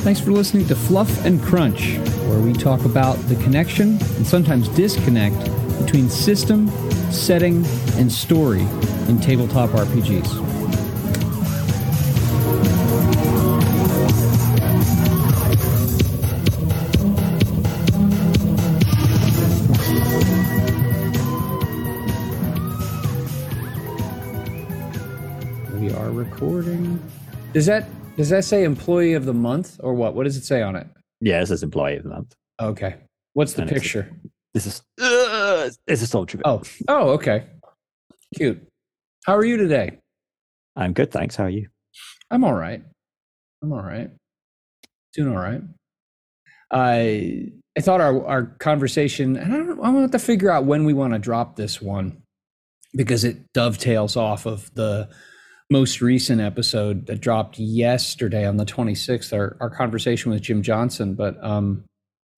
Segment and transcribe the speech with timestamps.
[0.00, 1.98] Thanks for listening to Fluff and Crunch,
[2.28, 5.36] where we talk about the connection and sometimes disconnect
[5.84, 6.68] between system,
[7.10, 8.62] setting, and story
[9.08, 10.46] in tabletop RPGs.
[25.78, 27.02] We are recording.
[27.52, 27.88] Does that
[28.18, 30.14] does that say employee of the month or what?
[30.14, 30.88] What does it say on it?
[31.20, 32.34] Yeah, it says employee of the month.
[32.60, 32.96] Okay.
[33.32, 34.10] What's the And picture?
[34.54, 36.40] This is uh, it's a soldier.
[36.44, 37.46] Oh, oh, okay.
[38.34, 38.60] Cute.
[39.24, 40.00] How are you today?
[40.74, 41.36] I'm good, thanks.
[41.36, 41.68] How are you?
[42.30, 42.82] I'm all right.
[43.62, 44.10] I'm all right.
[45.14, 45.62] Doing all right.
[46.72, 50.84] I I thought our our conversation, and I don't I want to figure out when
[50.84, 52.22] we want to drop this one
[52.94, 55.08] because it dovetails off of the
[55.70, 61.14] most recent episode that dropped yesterday on the 26th, our, our conversation with Jim Johnson.
[61.14, 61.84] But um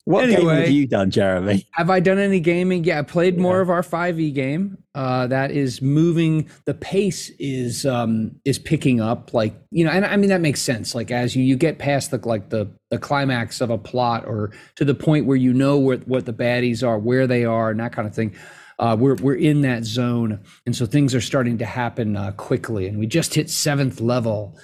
[0.04, 0.60] What game Anyway.
[0.62, 1.66] have you done, Jeremy?
[1.72, 2.82] Have I done any gaming?
[2.82, 3.62] Yeah, I played more Yeah.
[3.62, 4.78] of our 5e game.
[4.94, 6.48] Uh, that is moving.
[6.64, 9.32] The pace is um, is picking up.
[9.32, 10.96] Like you know, and I mean that makes sense.
[10.96, 14.50] Like as you you get past the like the the climax of a plot, or
[14.74, 17.78] to the point where you know what what the baddies are, where they are, and
[17.78, 18.34] that kind of thing.
[18.80, 22.88] Uh, we're we're in that zone, and so things are starting to happen uh, quickly.
[22.88, 24.58] And we just hit seventh level,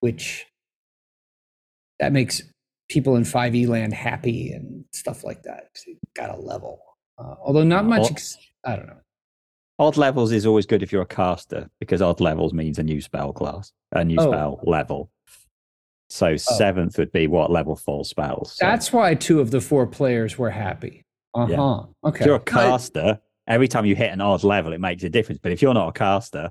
[0.00, 0.46] which
[2.00, 2.42] that makes
[2.88, 5.66] people in 5e land happy and stuff like that.
[5.86, 6.80] you got a level.
[7.18, 9.00] Uh, although not much, ex- I don't know.
[9.78, 13.00] Odd levels is always good if you're a caster because odd levels means a new
[13.02, 14.30] spell class, a new Oh.
[14.30, 15.10] spell level.
[16.08, 18.56] So seventh would be what level four spells.
[18.56, 21.04] So That's why two of the four players were happy.
[21.34, 21.52] Uh huh.
[21.52, 22.08] Yeah.
[22.08, 22.20] Okay.
[22.20, 25.40] if you're a caster, every time you hit an odd level, it makes a difference.
[25.42, 26.50] But if you're not a caster,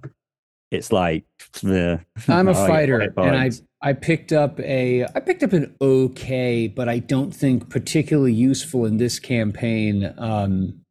[0.71, 1.23] it's like
[1.63, 3.51] I'm a oh, fighter, and I.
[3.79, 8.85] I picked up a I picked up an okay, but I don't think particularly useful
[8.85, 10.81] in this campaign um,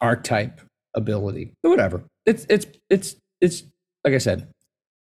[0.00, 0.62] archetype
[0.94, 1.52] ability.
[1.62, 2.04] But whatever.
[2.24, 3.64] It's it's it's it's
[4.02, 4.48] like I said,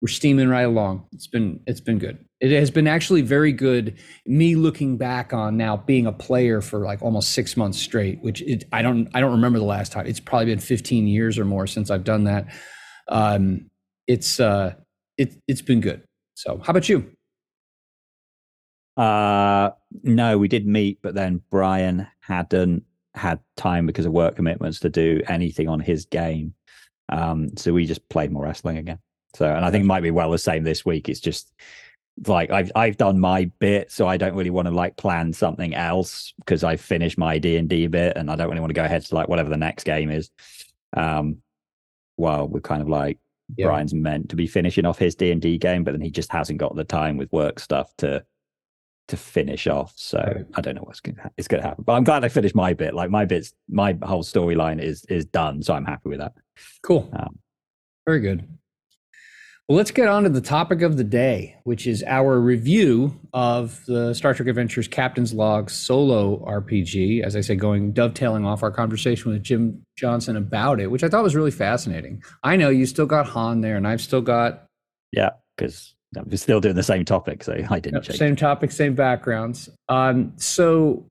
[0.01, 1.05] we're steaming right along.
[1.11, 2.25] It's been it's been good.
[2.39, 3.99] It has been actually very good.
[4.25, 8.41] Me looking back on now being a player for like almost six months straight, which
[8.41, 10.07] it, I don't I don't remember the last time.
[10.07, 12.47] It's probably been 15 years or more since I've done that.
[13.07, 13.69] Um,
[14.07, 14.73] it's uh,
[15.17, 16.03] it it's been good.
[16.33, 17.11] So how about you?
[18.97, 19.71] Uh,
[20.03, 22.83] no, we did meet, but then Brian hadn't
[23.13, 26.55] had time because of work commitments to do anything on his game.
[27.09, 28.99] Um, so we just played more wrestling again.
[29.35, 31.07] So, and I think it might be well the same this week.
[31.09, 31.51] It's just
[32.27, 35.73] like I've I've done my bit, so I don't really want to like plan something
[35.73, 38.75] else because I've finished my D and D bit, and I don't really want to
[38.75, 40.29] go ahead to like whatever the next game is.
[40.95, 41.37] Um,
[42.17, 43.17] while we're kind of like
[43.55, 43.67] Yeah.
[43.67, 46.31] Brian's meant to be finishing off his D and D game, but then he just
[46.31, 48.23] hasn't got the time with work stuff to
[49.07, 49.93] to finish off.
[49.95, 50.45] So Right.
[50.55, 51.83] I don't know what's going to it's going to happen.
[51.85, 52.93] But I'm glad I finished my bit.
[52.93, 56.33] Like my bits, my whole storyline is is done, so I'm happy with that.
[56.83, 57.09] Cool.
[57.13, 57.39] Um,
[58.05, 58.47] Very good.
[59.69, 63.85] Well, let's get on to the topic of the day, which is our review of
[63.85, 67.23] the Star Trek Adventures Captain's Log solo RPG.
[67.23, 71.07] As I say, going dovetailing off our conversation with Jim Johnson about it, which I
[71.07, 72.21] thought was really fascinating.
[72.43, 74.65] I know you still got Han there, and I've still got
[75.13, 78.19] Yeah, because I'm still doing the same topic, so I didn't Yep, change.
[78.19, 79.69] same topic, same backgrounds.
[79.87, 81.05] Um, so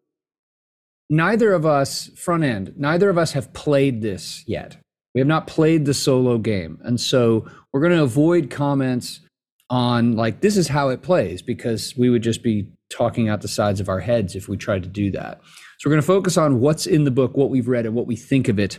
[1.08, 4.76] neither of us, front end, neither of us have played this yet.
[5.14, 6.78] We have not played the solo game.
[6.84, 9.20] And so we're going to avoid comments
[9.68, 13.48] on like, this is how it plays, because we would just be talking out the
[13.48, 15.40] sides of our heads if we tried to do that.
[15.78, 18.06] So we're going to focus on what's in the book, what we've read, and what
[18.06, 18.78] we think of it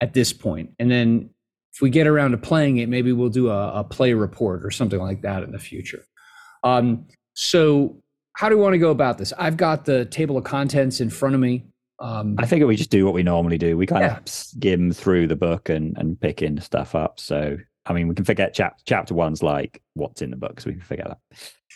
[0.00, 0.70] at this point.
[0.78, 1.30] And then
[1.74, 4.70] if we get around to playing it, maybe we'll do a, a play report or
[4.70, 6.04] something like that in the future.
[6.62, 7.96] Um, so,
[8.34, 9.32] how do we want to go about this?
[9.38, 11.64] I've got the table of contents in front of me.
[11.98, 13.76] Um, I figure we just do what we normally do.
[13.76, 14.18] We kind Yeah.
[14.18, 17.20] of skim through the book and and pick in stuff up.
[17.20, 20.68] So I mean, we can forget chap- chapter one's like what's in the book, so
[20.70, 21.18] we can forget that.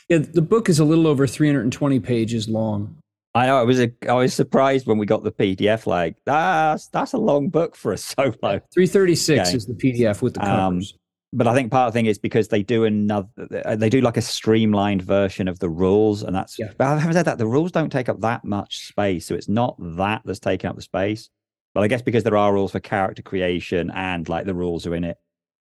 [0.08, 2.96] yeah, the book is a little over 320 pages long.
[3.34, 5.86] I know I was a, I was surprised when we got the PDF.
[5.86, 8.32] Like that's that's a long book for a solo.
[8.72, 9.56] 336 Okay.
[9.56, 10.94] is the PDF with the Um, covers.
[11.32, 13.28] But I think part of the thing is because they do another,
[13.76, 16.58] they do like a streamlined version of the rules, and that's.
[16.58, 16.70] Yeah.
[16.78, 19.76] But having said that, the rules don't take up that much space, so it's not
[19.96, 21.28] that that's taking up the space.
[21.74, 24.94] But I guess because there are rules for character creation and like the rules are
[24.94, 25.18] in it,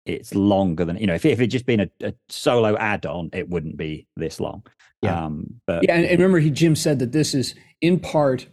[0.06, 1.16] it's longer than you know.
[1.16, 4.64] If if it just been a, a solo add-on, it wouldn't be this long.
[5.02, 5.26] Yeah.
[5.26, 8.48] Um, but yeah, and, and remember, he Jim said that this is in part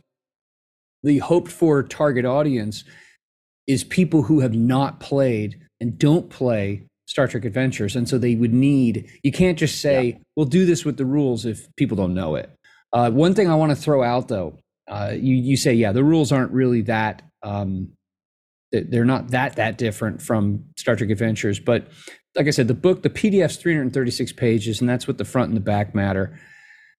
[1.03, 2.85] the hoped for target audience
[3.67, 8.35] is people who have not played and don't play Star Trek Adventures, and so they
[8.35, 9.11] would need.
[9.23, 12.51] You can't just say, "We'll do this with the rules" if people don't know it.
[12.93, 14.59] Uh, one thing I want to throw out though,
[14.89, 17.93] uh, you you say yeah, the rules aren't really that um,
[18.73, 21.89] they're not that that different from Star Trek Adventures, but
[22.35, 25.57] like I said, the book, the PDF's 336 pages, and that's what the front and
[25.57, 26.39] the back matter.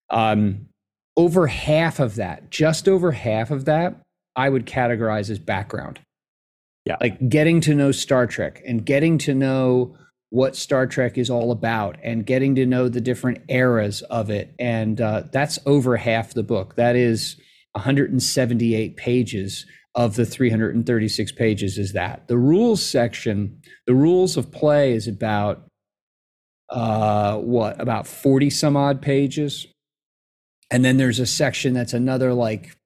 [0.10, 0.68] Um,
[1.16, 4.01] over half of that, just over half of that,
[4.36, 6.00] I would categorize as background.
[6.86, 6.98] Yeah.
[7.00, 9.95] Like getting to know Star Trek and getting to know
[10.30, 14.54] what Star Trek is all about and getting to know the different eras of it.
[14.60, 16.75] And uh, that's over half the book.
[16.75, 17.36] That is
[17.74, 19.66] 178 pages
[20.00, 22.25] of the 336 pages is that.
[22.30, 25.68] The rules section, the rules of play is about
[26.69, 29.68] uh, what, about 40 some odd pages.
[30.72, 32.78] And then there's a section that's another like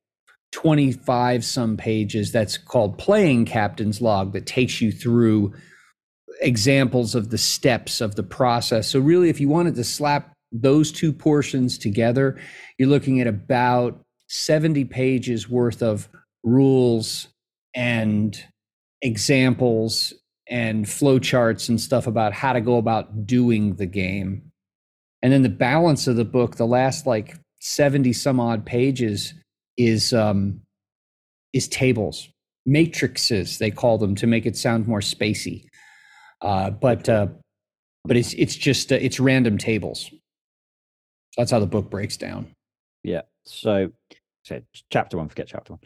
[0.54, 5.54] 25 some pages that's called playing captain's log that takes you through
[6.42, 8.88] examples of the steps of the process.
[8.88, 12.39] So really if you wanted to slap those two portions together,
[12.80, 16.09] you're looking at about 70 pages worth of
[16.44, 17.28] rules
[17.74, 18.44] and
[19.01, 20.13] examples
[20.50, 24.51] and flowcharts and stuff about how to go about doing the game.
[25.22, 29.34] And then the balance of the book, the last like 70 some odd pages
[29.78, 30.62] is um
[31.54, 32.30] is tables,
[32.66, 35.68] matrices they call them to make it sound more spacey.
[36.42, 37.28] Uh, but uh,
[38.04, 40.12] but it's it's just uh, it's random tables.
[41.38, 42.48] That's how the book breaks down.
[43.04, 43.22] Yeah.
[43.45, 43.92] So,
[44.44, 44.62] so
[44.92, 45.80] chapter one, forget chapter one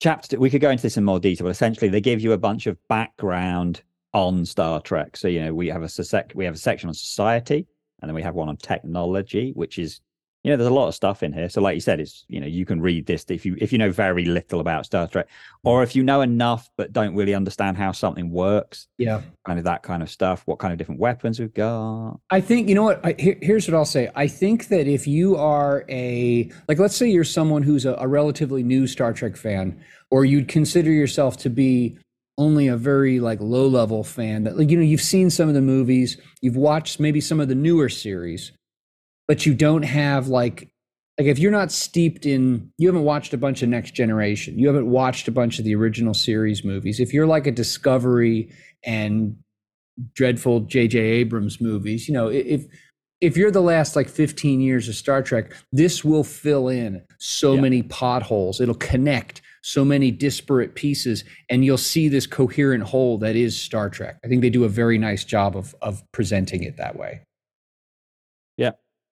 [0.00, 2.38] chapter we could go into this in more detail but essentially they give you a
[2.38, 3.82] bunch of background
[4.12, 5.16] on star trek.
[5.16, 7.66] So you know we have a sec we have a section on society
[8.00, 10.00] and then we have one on technology which is
[10.46, 11.48] you know there's a lot of stuff in here.
[11.48, 13.78] So like you said it's you know you can read this if you if you
[13.78, 15.26] know very little about star trek
[15.64, 18.86] or if you know enough but don't really understand how something works.
[18.96, 19.22] Yeah.
[19.44, 22.20] Kind of that kind of stuff what kind of different weapons we've got.
[22.30, 23.04] I think you know what?
[23.04, 24.08] I, here, here's what i'll say.
[24.14, 28.06] I think that if you are a like let's say you're someone who's a, a
[28.06, 29.82] relatively new star trek fan
[30.12, 31.98] or you'd consider yourself to be
[32.38, 35.56] only a very like low level fan that like you know you've seen some of
[35.56, 38.52] the movies you've watched maybe some of the newer series
[39.28, 40.70] but you don't have like
[41.18, 44.58] like if you're not steeped in you haven't watched a bunch of next generation.
[44.58, 47.00] You haven't watched a bunch of the original series movies.
[47.00, 48.52] If you're like a discovery
[48.84, 49.36] and
[50.12, 52.66] dreadful jj abrams movies you know if
[53.22, 57.54] if you're the last like 15 years of star trek this will fill in so
[57.54, 57.60] yeah.
[57.62, 58.60] many potholes.
[58.60, 63.88] It'll connect so many disparate pieces and you'll see this coherent whole that is star
[63.88, 64.18] trek.
[64.22, 67.22] I think they do a very nice job of of presenting it that way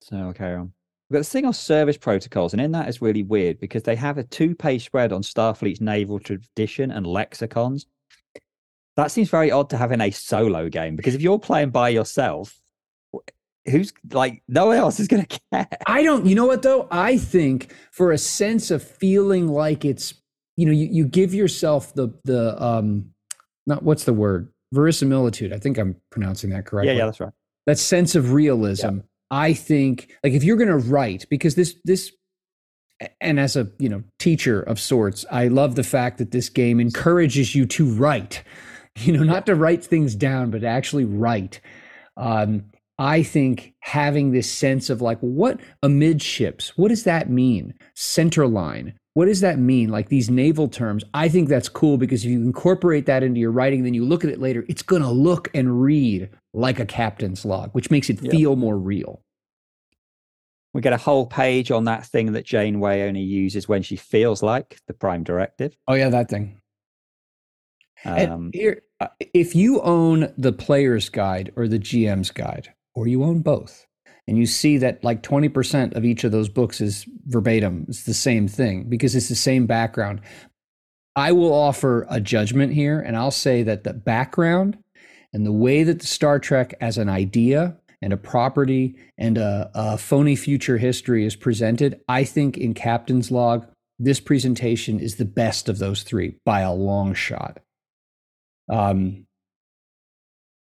[0.01, 0.73] so I'll carry on.
[1.09, 3.97] We've got this thing on service protocols, and in that is really weird because they
[3.97, 7.87] have a two page spread on Starfleet's naval tradition and lexicons.
[8.97, 11.89] That seems very odd to have in a solo game because if you're playing by
[11.91, 12.57] yourself,
[13.67, 15.69] who's like no one else is going to care.
[15.87, 16.89] I don't, you know what though?
[16.91, 20.15] I think for a sense of feeling like it's,
[20.57, 23.11] you know, you, you give yourself the, the, um,
[23.67, 24.53] not what's the word?
[24.73, 25.53] Verisimilitude.
[25.53, 26.93] I think I'm pronouncing that correctly.
[26.93, 27.33] Yeah, yeah, that's right.
[27.67, 28.97] That sense of realism.
[28.97, 29.03] Yeah.
[29.35, 32.13] I think like if you're going to write because this this
[33.21, 36.79] and as a you know teacher of sorts, I love the fact that this game
[36.79, 38.43] encourages you to write.
[38.97, 41.61] You know, not to write things down, but actually write.
[42.17, 42.67] Um,
[42.97, 47.75] I think having this sense of like what amidships, what does that mean?
[47.97, 49.89] Center line, what does that mean?
[49.89, 53.51] Like these naval terms, I think that's cool because if you incorporate that into your
[53.51, 56.87] writing, then you look at it later, it's going to look and read like a
[56.87, 59.24] captain's log, which makes it feel more real.
[60.75, 64.43] We get a whole page on that thing that Janeway only uses when she feels
[64.43, 65.77] like the Prime Directive.
[65.87, 66.61] Oh yeah, that thing.
[68.05, 73.23] Um, here, uh, if you own the player's guide or the GM's guide, or you
[73.25, 73.87] own both,
[74.27, 78.13] and you see that like 20% of each of those books is verbatim, it's the
[78.13, 80.21] same thing because it's the same background.
[81.17, 84.77] I will offer a judgment here, and I'll say that the background
[85.33, 89.71] and the way that the Star Trek as an idea and a property and a,
[89.75, 93.67] a phony future history is presented, I think in Captain's Log,
[93.99, 97.61] this presentation is the best of those three by a long shot.
[98.69, 99.27] Um,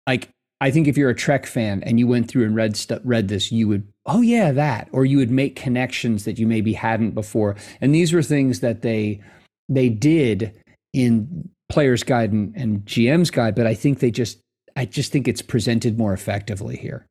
[0.08, 0.30] like
[0.62, 3.28] I think if you're a Trek fan and you went through and read st- read
[3.28, 7.12] this, you would, oh yeah, that, or you would make connections that you maybe hadn't
[7.12, 7.56] before.
[7.82, 9.22] And these were things that they
[9.68, 10.54] they did
[10.94, 14.40] in Player's Guide and, and GM's Guide, but I think they just,
[14.76, 17.08] I just think it's presented more effectively here.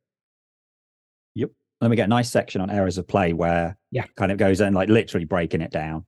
[1.35, 1.51] Yep.
[1.81, 4.61] Then we get a nice section on eras of play where yeah, kind of goes
[4.61, 6.05] in like literally breaking it down.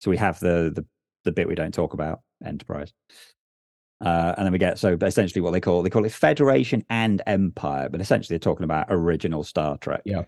[0.00, 0.84] So we have the the
[1.24, 2.92] the bit we don't talk about, enterprise.
[4.04, 7.22] Uh, and then we get so essentially what they call they call it Federation and
[7.26, 10.02] Empire, but essentially they're talking about original Star Trek.
[10.04, 10.24] Yeah.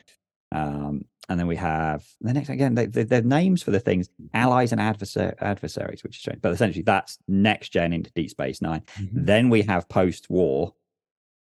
[0.53, 2.75] Um, and then we have the next again.
[2.75, 6.41] They, they, they're names for the things allies and adversar- adversaries, which is strange.
[6.41, 9.09] But essentially, that's next gen into Deep Space 9 Mhm.
[9.13, 10.75] Then we have post war,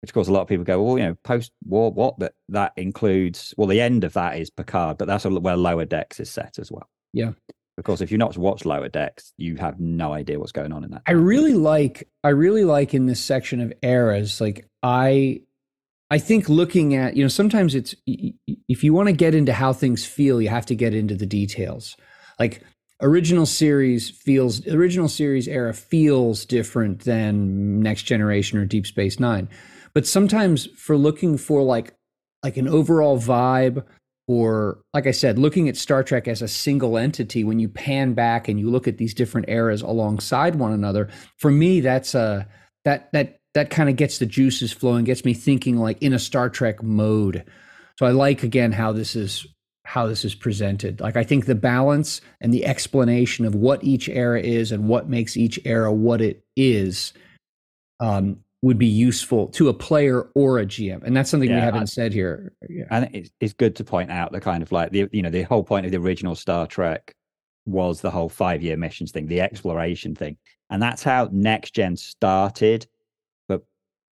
[0.01, 2.19] which of course a lot of people go, well, you know, post war, what?
[2.19, 6.19] But that includes well, the end of that is Picard, but that's where Lower Decks
[6.19, 6.87] is set as well.
[7.13, 7.31] Yeah.
[7.77, 10.83] Of course, if you've not watched Lower Decks, you have no idea what's going on
[10.83, 11.01] in that.
[11.07, 15.41] I really like I really like in this section of eras like I
[16.11, 19.71] I think looking at you know sometimes it's if you want to get into how
[19.71, 21.95] things feel you have to get into the details.
[22.37, 22.61] Like
[23.01, 29.47] original series feels original series era feels different than next generation or deep space 9.
[29.93, 31.95] But sometimes for looking for like
[32.43, 33.85] like an overall vibe
[34.27, 38.13] or like I said, looking at Star Trek as a single entity, when you pan
[38.13, 42.47] back and you look at these different eras alongside one another, for me, that's a
[42.83, 46.19] that that that kind of gets the juices flowing, gets me thinking like in a
[46.19, 47.43] Star Trek mode.
[47.99, 49.45] So I like again how this is
[49.83, 51.01] how this is presented.
[51.01, 55.09] Like I think the balance and the explanation of what each era is and what
[55.09, 57.13] makes each era what it is
[57.99, 61.81] um, would be useful to a player or a GM, and that's something we haven't
[61.83, 62.53] I- said here.
[62.69, 62.85] Yeah.
[62.91, 65.43] and it's, it's good to point out the kind of like the you know the
[65.43, 67.13] whole point of the original Star Trek
[67.65, 70.37] was the whole five year missions thing, the exploration thing,
[70.69, 72.87] and that's how next gen started.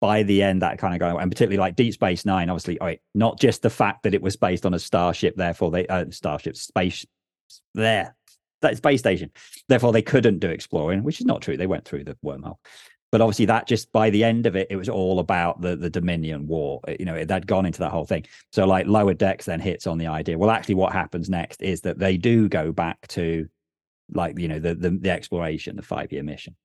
[0.04, 2.78] By the end, that kind of going, and particularly like Deep Space Nine, obviously,
[3.16, 6.58] not just the fact that it was based on a starship, therefore they uh, starship
[6.58, 7.06] space
[7.74, 8.14] there
[8.64, 9.30] that space station,
[9.70, 11.56] therefore they couldn't do exploring, which is not true.
[11.56, 12.58] They went through the wormhole.
[13.12, 15.90] But obviously that just by the end of it it was all about the the
[15.90, 18.26] dominion war Uh, you know it had gone into that whole thing.
[18.52, 20.38] So like lower decks then hits on the idea.
[20.38, 23.48] Well actually what happens next is that they do go back to
[24.12, 26.56] like you know the the, the exploration the five year mission.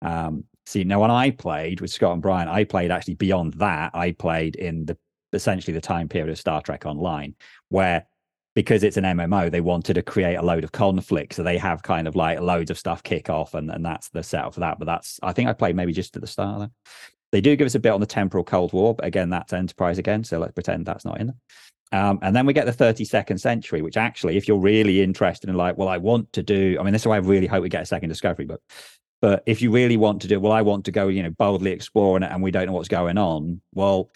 [0.00, 3.90] Um see now when i played with scott and brian i played actually beyond that
[3.94, 4.96] i played in the
[5.32, 7.34] essentially the time period of star trek online
[7.68, 8.06] where
[8.56, 11.34] because it's an MMO, they wanted to create a load of conflict.
[11.34, 14.22] So they have kind of like loads of stuff kick off, and, and that's the
[14.22, 14.78] setup for that.
[14.78, 16.54] But that's, I think I played maybe just at the start.
[16.54, 16.70] of There.
[17.32, 19.98] They do give us a bit on the temporal Cold War, but again, that's Enterprise
[19.98, 20.24] again.
[20.24, 22.00] So let's pretend that's not in there.
[22.00, 25.56] Um, and then we get the 32nd century, which actually, if you're really interested in
[25.56, 27.68] like, well, I want to do, I mean, this is why I really hope we
[27.68, 28.62] get a second discovery book.
[29.26, 31.72] But if you really want to do, well, I want to go, you know, boldly
[31.72, 34.08] exploring it and we don't know what's going on, well,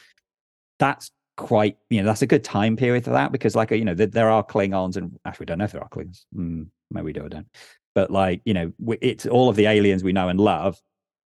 [0.79, 3.93] that's quite you know that's a good time period for that because like you know
[3.93, 6.27] there, are klingons and actually we don't know if there are klingons.
[6.33, 7.49] Mm, maybe we do or don't.
[7.93, 10.81] But like you know it's all of the aliens we know and love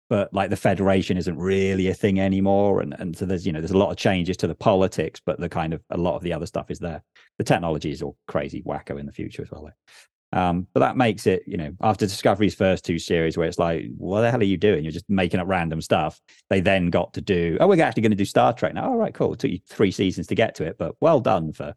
[0.08, 3.60] but like the federation isn't really a thing anymore and and so there's you know
[3.60, 6.22] there's a lot of changes to the politics but the kind of a lot of
[6.22, 7.02] the other stuff is there.
[7.38, 9.92] The technology is all crazy wacko in the future as well though.
[10.34, 13.86] Um, but that makes it, you know, after Discovery's first two series, where it's like,
[13.96, 14.82] what the hell are you doing?
[14.82, 16.20] You're just making up random stuff.
[16.50, 18.86] They then got to do, oh, we're actually going to do Star Trek now.
[18.90, 19.34] All right, cool.
[19.34, 21.74] It took you three seasons to get to it, but well done for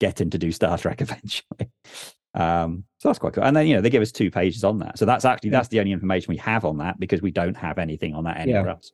[0.00, 1.70] getting to do Star Trek eventually.
[2.34, 3.44] Um, so that's quite cool.
[3.44, 4.98] And then, you know, they give us two pages on that.
[4.98, 7.78] So that's actually, that's the only information we have on that because we don't have
[7.78, 8.70] anything on that anywhere Yeah.
[8.72, 8.90] else.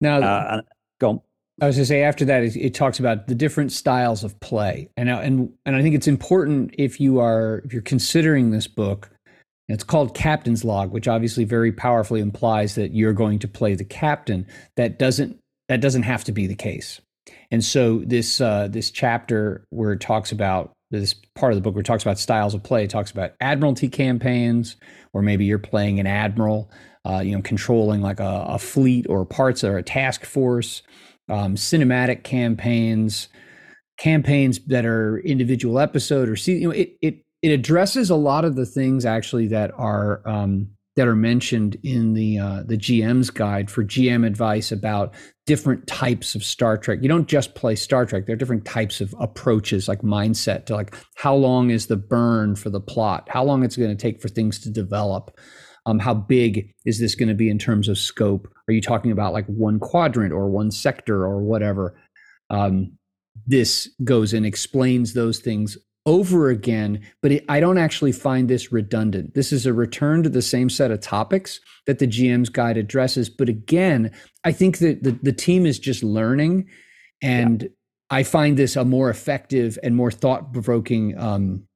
[0.00, 0.62] Now, Uh,
[1.00, 1.20] go on.
[1.60, 4.90] I was to say after that, it, it talks about the different styles of play,
[4.96, 8.66] and uh, and and I think it's important if you are if you're considering this
[8.66, 9.10] book.
[9.68, 13.84] It's called Captain's Log, which obviously very powerfully implies that you're going to play the
[13.84, 14.46] captain.
[14.76, 17.00] That doesn't that doesn't have to be the case.
[17.50, 21.74] And so this uh, this chapter where it talks about this part of the book
[21.74, 24.76] where it talks about styles of play, talks about admiralty campaigns,
[25.12, 26.70] or maybe you're playing an admiral,
[27.04, 30.82] uh, you know, controlling like a, a fleet or parts or a task force
[31.28, 33.28] um, cinematic campaigns,
[33.98, 38.44] campaigns that are individual episode or see, you know, it it it addresses a lot
[38.44, 43.30] of the things actually that are um, that are mentioned in the uh, the GM's
[43.30, 45.14] guide for GM advice about
[45.44, 46.98] different types of Star Trek.
[47.02, 48.26] You don't just play Star Trek.
[48.26, 52.56] There are different types of approaches, like mindset to like how long is the burn
[52.56, 55.30] for the plot, how long it's going to take for things to develop.
[55.86, 58.52] Um, how big is this going to be in terms of scope?
[58.68, 61.98] Are you talking about like one quadrant or one sector or whatever?
[62.50, 62.98] Um,
[63.46, 68.72] this goes and explains those things over again, but it, I don't actually find this
[68.72, 69.34] redundant.
[69.34, 73.28] This is a return to the same set of topics that the GM's guide addresses.
[73.28, 74.12] But again,
[74.44, 76.68] I think that the, the team is just learning,
[77.22, 77.68] and
[78.08, 81.66] I find this a more effective and more thought provoking um,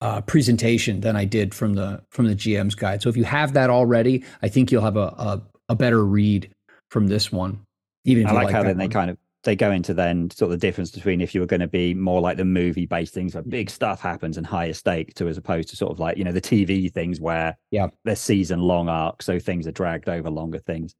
[0.00, 3.02] uh, presentation than I did from the from the GM's guide.
[3.02, 6.50] So if you have that already, I think you'll have a a, a better read
[6.90, 7.60] from this one.
[8.04, 10.52] Even if I you like, how then they kind of they go into then sort
[10.52, 13.14] of the difference between if you were going to be more like the movie based
[13.14, 16.16] things where big stuff happens and higher stake to as opposed to sort of like
[16.18, 17.88] you know the TV things where Yeah.
[18.04, 20.94] they're season long arcs so things are dragged over longer things.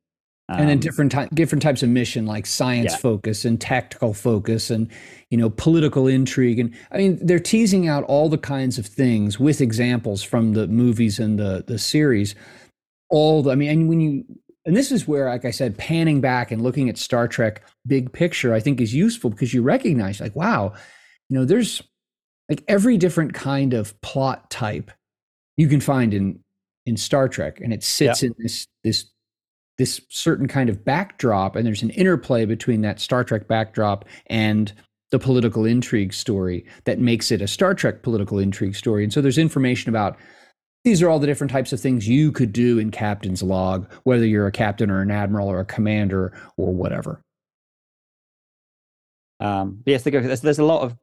[0.58, 2.98] And then um, different ty- different types of mission like science Yeah.
[2.98, 4.88] focus and tactical focus and
[5.30, 6.58] you know political intrigue.
[6.58, 10.66] And i mean they're teasing out all the kinds of things with examples from the
[10.66, 12.34] movies and the the series.
[13.10, 14.24] All the, i mean and when you
[14.66, 18.12] and this is where like i said panning back and looking at star trek big
[18.12, 20.72] picture i think is useful because you recognize like wow
[21.28, 21.82] you know there's
[22.48, 24.90] like every different kind of plot type
[25.56, 26.40] you can find in
[26.86, 27.60] in star trek.
[27.60, 29.06] And it sits in this this
[29.80, 34.74] this certain kind of backdrop and there's an interplay between that Star Trek backdrop and
[35.10, 39.04] the political intrigue story that makes it a Star Trek political intrigue story.
[39.04, 40.18] And so there's information about
[40.84, 44.26] these are all the different types of things you could do in captain's log, whether
[44.26, 47.22] you're a captain or an admiral or a commander or whatever.
[49.40, 50.94] Um, yes, there's, there's a lot of,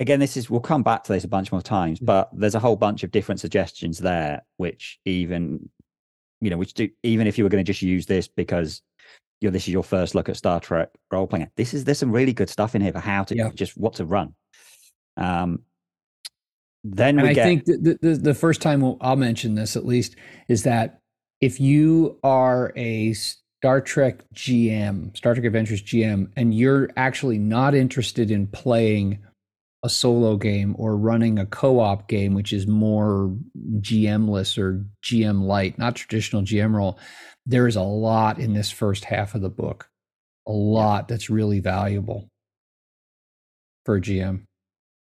[0.00, 2.60] again, this is, we'll come back to this a bunch more times, but there's a
[2.60, 5.68] whole bunch of different suggestions there, which even,
[6.40, 8.82] you know, which do, even if you were going to just use this because
[9.40, 11.98] you know, this is your first look at Star Trek role playing, this is, there's
[11.98, 13.50] some really good stuff in here for how to Yeah.
[13.54, 14.34] just what to run.
[15.16, 15.62] Um,
[16.84, 19.84] then And we I get, think the, the, the first time I'll mention this at
[19.86, 20.16] least
[20.48, 20.98] is that
[21.40, 27.74] if you are a Star Trek GM, Star Trek Adventures GM, and you're actually not
[27.74, 29.18] interested in playing
[29.82, 33.34] a solo game or running a co-op game, which is more
[33.78, 36.98] GM-less or GM light, not traditional GM role,
[37.46, 39.88] there is a lot in this first half of the book,
[40.46, 42.28] a lot that's really valuable
[43.86, 44.42] for a GM.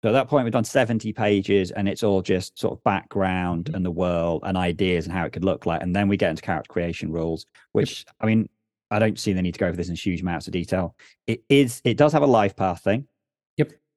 [0.02, 3.64] So at that point, we've done 70 pages and it's all just sort of background
[3.64, 3.74] Mhm.
[3.76, 5.82] and the world and ideas and how it could look like.
[5.82, 8.48] And then we get into character creation rules, which I mean,
[8.90, 10.94] I don't see the need to go over this in huge amounts of detail.
[11.26, 13.08] It is, it does have a life path thing.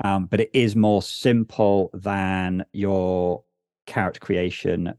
[0.03, 3.43] Um, but it is more simple than your
[3.85, 4.93] character creation.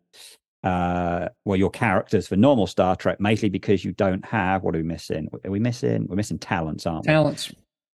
[0.63, 4.79] Uh, well, your characters for normal Star Trek, mainly because you don't have what are
[4.79, 5.29] we missing?
[5.45, 6.07] Are we missing?
[6.09, 7.13] We're missing talents, aren't we?
[7.13, 7.53] Talents,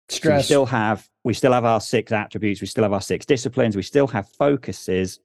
[0.08, 2.60] So we still have we still have our six attributes.
[2.60, 3.76] We still have our six disciplines.
[3.76, 5.20] We still have focuses.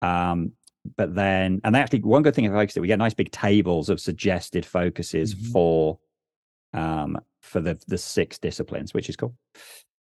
[0.00, 0.52] Um,
[0.96, 3.88] but then, and actually, one good thing about focus is we get nice big tables
[3.88, 5.52] of suggested focuses Mhm.
[5.52, 5.98] for
[6.74, 9.36] um, for the the six disciplines, which is cool.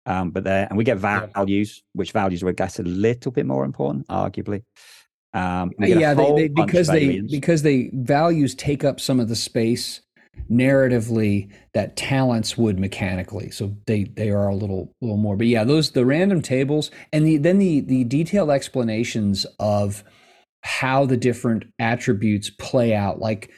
[0.06, 3.64] Um, but there, and we get values, which values I guess, a little bit more
[3.64, 4.64] important, arguably.
[5.34, 7.32] Um, we yeah they, they because they aliens.
[7.32, 10.02] because they values take up some of the space
[10.50, 15.64] narratively that talents would mechanically so they they are a little little more but yeah
[15.64, 20.04] those the random tables and the then the the detailed explanations of
[20.62, 23.52] how the different attributes play out like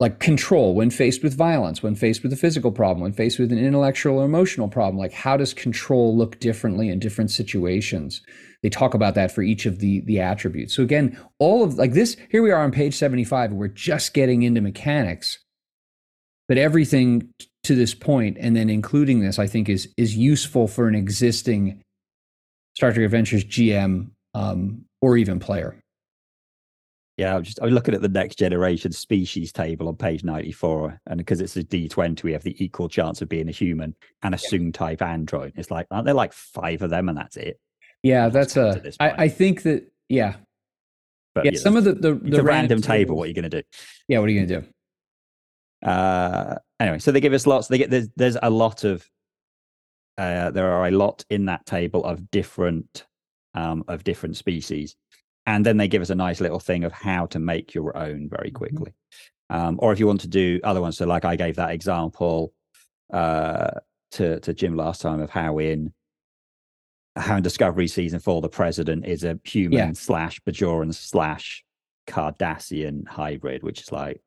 [0.00, 0.74] like control.
[0.74, 4.18] When faced with violence when faced with a physical problem when faced with an intellectual
[4.18, 8.22] or emotional problem like how does control look differently in different situations?
[8.62, 10.74] They talk about that for each of the the attributes.
[10.74, 14.14] So again all of like this here we are on page 75 and we're just
[14.14, 15.38] getting into mechanics.
[16.48, 17.32] But everything
[17.64, 21.82] to this point and then including this i think is is useful for an existing
[22.76, 25.79] star trek adventures gm um, or even player
[27.20, 31.18] Yeah, I'm just I'm looking at the next generation species table on page 94, and
[31.18, 34.38] because it's a D20, we have the equal chance of being a human and a
[34.38, 35.52] Soong type android.
[35.54, 37.60] It's like, aren't there like five of them, and that's it?
[38.02, 38.90] yeah that's a.
[39.00, 40.36] I, I think that yeah
[41.34, 43.16] But yeah some of the the, the random table.
[43.16, 43.62] What are you going to do?
[44.08, 47.68] yeah what are you gonna do Uh, anyway, so they give us lots.
[47.68, 49.06] They get there's there's a lot of
[50.16, 53.04] uh, there are a lot in that table of different
[53.52, 54.96] um, of different species,
[55.46, 58.28] and then they give us a nice little thing of how to make your own
[58.28, 58.54] very Mhm.
[58.54, 58.92] quickly.
[59.48, 62.52] Um, or if you want to do other ones, so like I gave that example
[63.12, 63.70] uh,
[64.12, 65.92] to to Jim last time of how in
[67.16, 69.92] how in Discovery season four the president is a human Yeah.
[69.94, 71.64] slash Bajoran slash
[72.06, 74.20] Cardassian hybrid, which is like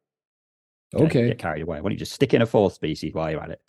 [0.94, 1.78] okay get carried away.
[1.78, 3.62] Why don't you just stick in a fourth species while you're at it?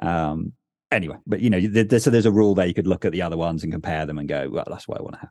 [0.00, 0.52] Um,
[0.92, 2.66] anyway, but you know, th- th- so there's a rule there.
[2.66, 4.98] You could look at the other ones and compare them and go, well, that's what
[4.98, 5.30] I want to have.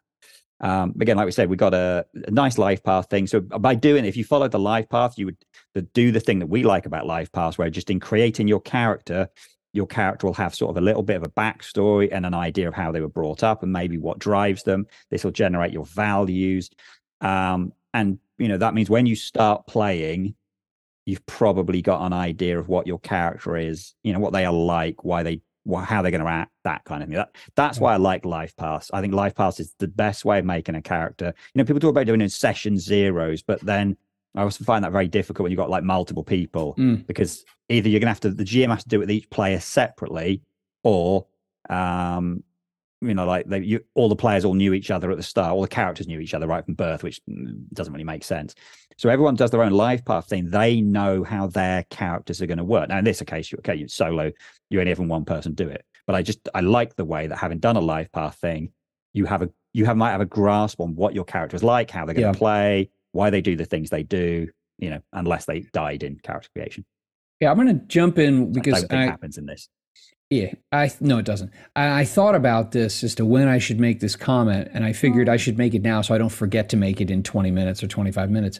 [0.64, 3.28] Um, again, like we said, we got a, a nice life path thing.
[3.28, 6.48] So by doing, if you followed the life path, you would do the thing that
[6.48, 9.28] we like about life paths, where just in creating your character,
[9.74, 12.68] your character will have sort of a little bit of a backstory and an idea
[12.68, 14.88] of how they were brought up and maybe what drives them.
[15.12, 16.70] This will generate your values.
[17.20, 20.36] Um, and you know, that means when you start playing,
[21.06, 24.54] you've probably got an idea of what your character is, you know, what they are
[24.54, 25.42] like, why they,
[25.84, 27.16] how they're going to act, that kind of thing.
[27.18, 28.92] That, that's why I like Life Paths.
[28.94, 31.34] I think Life Paths is the best way of making a character.
[31.54, 33.96] You know, people talk about doing it in session zeros, but then
[34.36, 37.06] I also find that very difficult when you've got like multiple people Mm.
[37.08, 39.30] because either you're going to have to, the GM has to do it with each
[39.30, 40.42] player separately,
[40.84, 41.28] or,
[41.70, 42.44] um,
[43.04, 45.52] you know, like they, you, all the players all knew each other at the start.
[45.52, 47.22] All the characters knew each other right from birth, which
[47.74, 48.56] doesn't really make sense.
[48.98, 50.50] So everyone does their own life path thing.
[50.50, 52.90] They know how their characters are going to work.
[52.90, 54.32] Now, in this case, you okay, you solo,
[54.70, 55.86] you only have one person do it.
[56.06, 58.72] But I just I like the way that having done a life path thing,
[59.14, 61.90] you have a you have might have a grasp on what your character is like,
[61.90, 62.40] how they're going to yeah.
[62.40, 64.48] play, why they do the things they do.
[64.78, 66.86] You know, unless they died in character creation.
[67.40, 69.70] Yeah, I'm going to jump in because I, I happens in this.
[70.34, 71.52] Yeah, I no, it doesn't.
[71.76, 74.92] I, I, thought about this as to when I should make this comment, and I
[74.92, 75.40] figured I mm.
[75.40, 77.88] should make it now so I don't forget to make it in 20 minutes or
[77.88, 78.60] 25 minutes.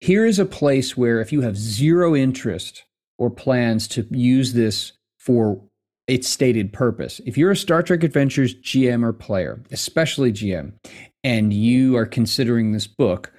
[0.00, 2.82] Here is a place where if you have zero interest
[3.18, 5.62] or plans to use this for
[6.08, 10.72] its stated purpose, if you're a Star Trek Adventures GM or player, especially GM,
[11.22, 13.32] and you are considering this book,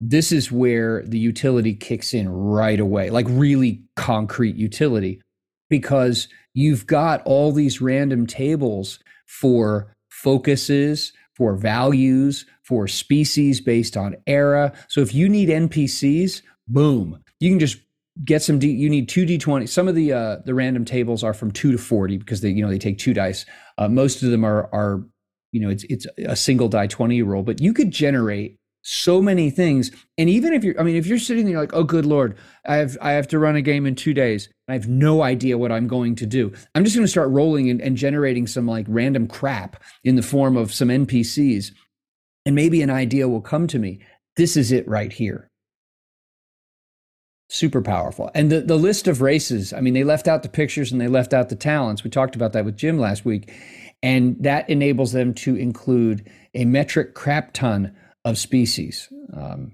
[0.00, 5.20] this is where the utility kicks in right away, like really concrete utility,
[5.68, 14.16] because you've got all these random tables for focuses, for values, for species based on
[14.26, 14.72] era.
[14.88, 17.78] So if you need NPCs, boom, you can just
[18.24, 21.32] get some D, you need two d20 some of the uh the random tables are
[21.32, 23.46] from 2 to 40 because they you know they take two dice
[23.78, 25.02] uh, most of them are are
[25.50, 29.48] you know it's it's a single die 20 roll but you could generate so many
[29.48, 29.92] things.
[30.18, 32.76] And even if you're i mean if you're sitting there like oh good lord i
[32.76, 34.48] have i have to run a game in two days.
[34.68, 36.52] I have no idea what i'm going to do.
[36.74, 40.22] I'm just going to start rolling and, and generating some like random crap in the
[40.22, 41.72] form of some npcs
[42.44, 44.00] and maybe an idea will come to me.
[44.36, 45.48] This is it right here.
[47.48, 48.30] Super powerful.
[48.34, 51.08] And the, the list of races i mean they left out the pictures and they
[51.08, 52.02] left out the talents.
[52.02, 53.52] We talked about that with jim last week.
[54.04, 59.08] And that enables them to include a metric crap ton of species.
[59.32, 59.72] Um,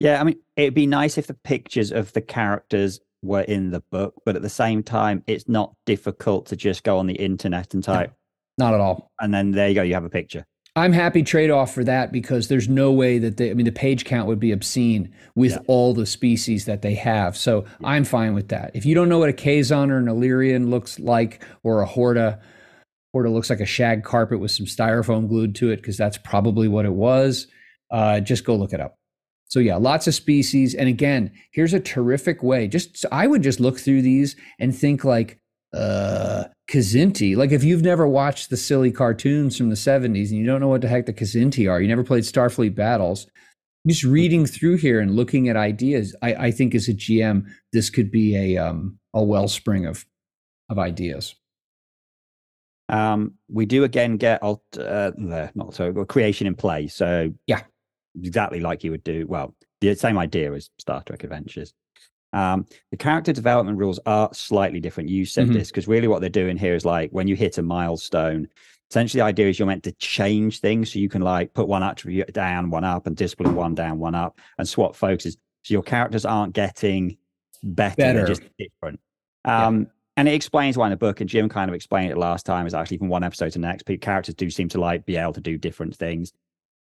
[0.00, 3.80] yeah, I mean, it'd be nice if the pictures of the characters were in the
[3.80, 7.74] book, but at the same time, it's not difficult to just go on the internet
[7.74, 8.12] and type.
[8.58, 9.10] No, not at all.
[9.20, 10.46] And then there you go, you have a picture.
[10.76, 13.72] I'm happy trade off for that because there's no way that they, I mean, the
[13.72, 15.58] page count would be obscene with yeah.
[15.66, 17.36] all the species that they have.
[17.36, 17.88] So yeah.
[17.88, 18.70] I'm fine with that.
[18.74, 22.38] If you don't know what a Kazon or an Illyrian looks like or a Horta,
[23.12, 26.68] Horta looks like a shag carpet with some styrofoam glued to it because that's probably
[26.68, 27.48] what it was
[27.90, 28.96] uh, just go look it up.
[29.48, 30.74] So yeah, lots of species.
[30.74, 32.68] And again, here's a terrific way.
[32.68, 35.40] Just I would just look through these and think like
[35.72, 37.36] uh Kzinti.
[37.36, 40.68] Like if you've never watched the silly cartoons from the 70s and you don't know
[40.68, 43.26] what the heck the Kzinti are, you never played Starfleet battles,
[43.86, 47.88] just reading through here and looking at ideas, I, I think as a GM, this
[47.88, 50.04] could be a um a wellspring of
[50.68, 51.34] of ideas.
[52.90, 56.86] Um, we do again get alt, uh, not so creation in play.
[56.88, 57.62] So yeah,
[58.22, 59.26] exactly like you would do.
[59.26, 61.72] Well, the same idea as Star Trek Adventures.
[62.32, 65.08] Um, the character development rules are slightly different.
[65.08, 65.54] You said mm-hmm.
[65.54, 68.48] this because really what they're doing here is like when you hit a milestone,
[68.90, 70.92] essentially the idea is you're meant to change things.
[70.92, 74.14] So you can like put one attribute down, one up, and discipline one down, one
[74.14, 75.36] up, and swap focuses.
[75.62, 77.16] So your characters aren't getting
[77.62, 78.18] better, better.
[78.18, 79.00] they're just different.
[79.44, 79.86] Um, yeah.
[80.18, 82.66] And it explains why in the book, and Jim kind of explained it last time,
[82.66, 85.32] is actually from one episode to the next, characters do seem to like be able
[85.32, 86.32] to do different things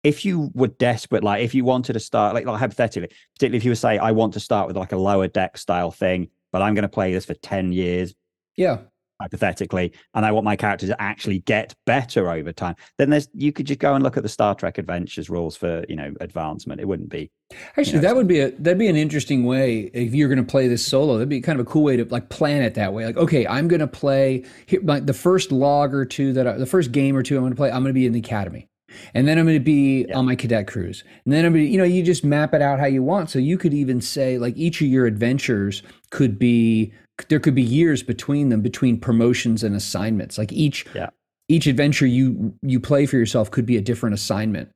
[0.05, 3.65] if you were desperate, like if you wanted to start, like, like hypothetically, particularly if
[3.65, 6.61] you were say, I want to start with like a lower deck style thing, but
[6.61, 8.13] I'm going to play this for 10 years.
[8.55, 8.81] Yeah.
[9.19, 13.53] Hypothetically, and I want my character to actually get better over time, then there's you
[13.53, 16.81] could just go and look at the Star Trek Adventures rules for you know advancement.
[16.81, 17.31] It wouldn't be
[17.77, 20.45] actually you know, that would be a that'd be an interesting way if you're going
[20.45, 21.13] to play this solo.
[21.13, 23.05] That'd be kind of a cool way to like plan it that way.
[23.05, 26.57] Like, okay, I'm going to play here, like the first log or two that I,
[26.57, 27.71] the first game or two I'm going to play.
[27.71, 28.67] I'm going to be in the academy
[29.13, 30.17] and then I'm going to be yeah.
[30.17, 31.03] on my cadet cruise.
[31.25, 33.29] And then I'm going to, you know, you just map it out how you want.
[33.29, 36.93] So you could even say like each of your adventures could be
[37.29, 40.37] there could be years between them between promotions and assignments.
[40.37, 41.09] Like each yeah.
[41.47, 44.69] each adventure you you play for yourself could be a different assignment.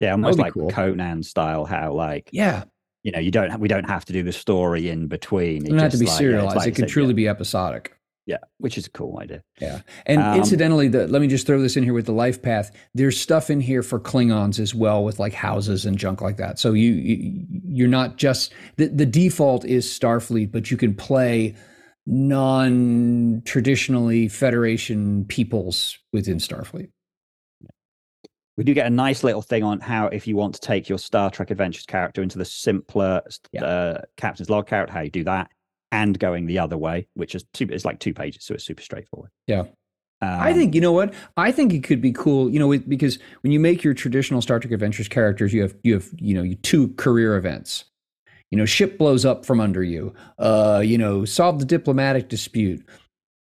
[0.00, 0.70] Yeah, almost like cool.
[0.70, 1.64] Conan style.
[1.64, 2.64] How like yeah,
[3.02, 5.66] you know, you don't we don't have to do the story in between.
[5.66, 6.54] It doesn't have to be like, serialized.
[6.54, 7.14] Yeah, like it can truly yeah.
[7.14, 7.96] be episodic.
[8.26, 9.42] Yeah, which is a cool idea.
[9.60, 12.40] Yeah, and um, incidentally, the, let me just throw this in here with the life
[12.40, 12.74] path.
[12.94, 16.58] There's stuff in here for Klingons as well, with like houses and junk like that.
[16.58, 21.54] So you, you you're not just the the default is Starfleet, but you can play
[22.06, 26.88] non traditionally Federation peoples within Starfleet.
[28.56, 30.98] We do get a nice little thing on how if you want to take your
[30.98, 33.20] Star Trek Adventures character into the simpler
[33.52, 33.64] yeah.
[33.64, 35.50] uh, Captain's Log character, how you do that
[35.94, 38.82] and going the other way, which is two, it's like two pages, so it's super
[38.82, 39.30] straightforward.
[39.46, 39.64] Yeah.
[40.22, 42.50] Um, I think you know what I think it could be cool.
[42.50, 45.94] You know, because when you make your traditional Star Trek Adventures characters, you have you
[45.94, 47.84] have you know two career events.
[48.50, 50.14] You know, ship blows up from under you.
[50.38, 52.84] Uh, you know, solve the diplomatic dispute.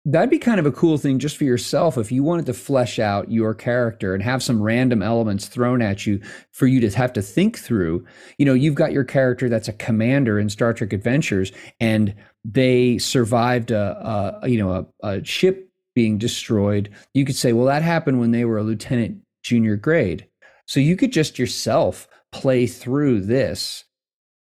[0.05, 2.99] that'd be kind of a cool thing just for yourself if you wanted to flesh
[2.99, 6.19] out your character and have some random elements thrown at you
[6.51, 8.05] for you to have to think through.
[8.37, 12.13] You know, you've got your character that's a commander in Star Trek Adventures, and
[12.45, 16.89] they survived a, a you know a, a ship being destroyed.
[17.13, 20.27] You could say, well, that happened when they were a lieutenant junior grade.
[20.67, 23.83] So you could just yourself play through this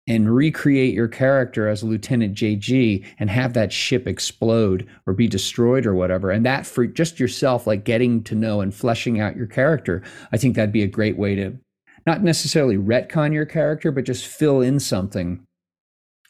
[0.08, 5.84] and recreate your character as Lieutenant JG and have that ship explode or be destroyed
[5.84, 6.30] or whatever.
[6.30, 10.36] And that for just yourself, like getting to know and fleshing out your character, I
[10.36, 11.58] think that'd be a great way to
[12.06, 15.44] not necessarily retcon your character, but just fill in something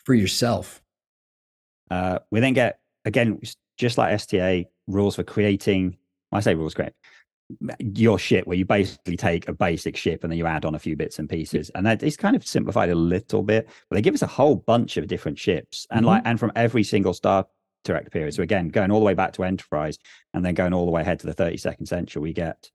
[0.04, 0.82] for yourself.
[1.90, 3.40] Uh, we then get, again,
[3.76, 5.96] just like STA, rules for creating,
[6.32, 6.92] I say rules, great
[7.78, 10.78] your ship where you basically take a basic ship and then you add on a
[10.78, 11.70] few bits and pieces.
[11.74, 14.56] And that is kind of simplified a little bit but they give us a whole
[14.56, 16.08] bunch of different ships and mm-hmm.
[16.08, 17.46] like and from every single star
[17.84, 18.34] trek period.
[18.34, 19.98] So again going all the way back to enterprise
[20.34, 22.70] and then going all the way ahead to the 32nd century we get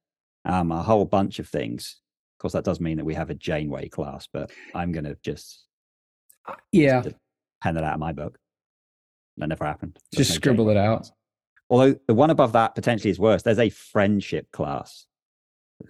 [0.46, 2.00] um, a whole bunch of things.
[2.38, 5.16] Of course that does mean that we have a janeway class but i'm going to
[5.22, 5.68] just
[6.72, 7.02] yeah.
[7.02, 7.16] just
[7.62, 8.40] pen that out of my book
[9.38, 11.12] that never happened There's just no scribble it out class.
[11.72, 13.44] Although the one above that potentially is worse.
[13.44, 15.08] There's a friendship class.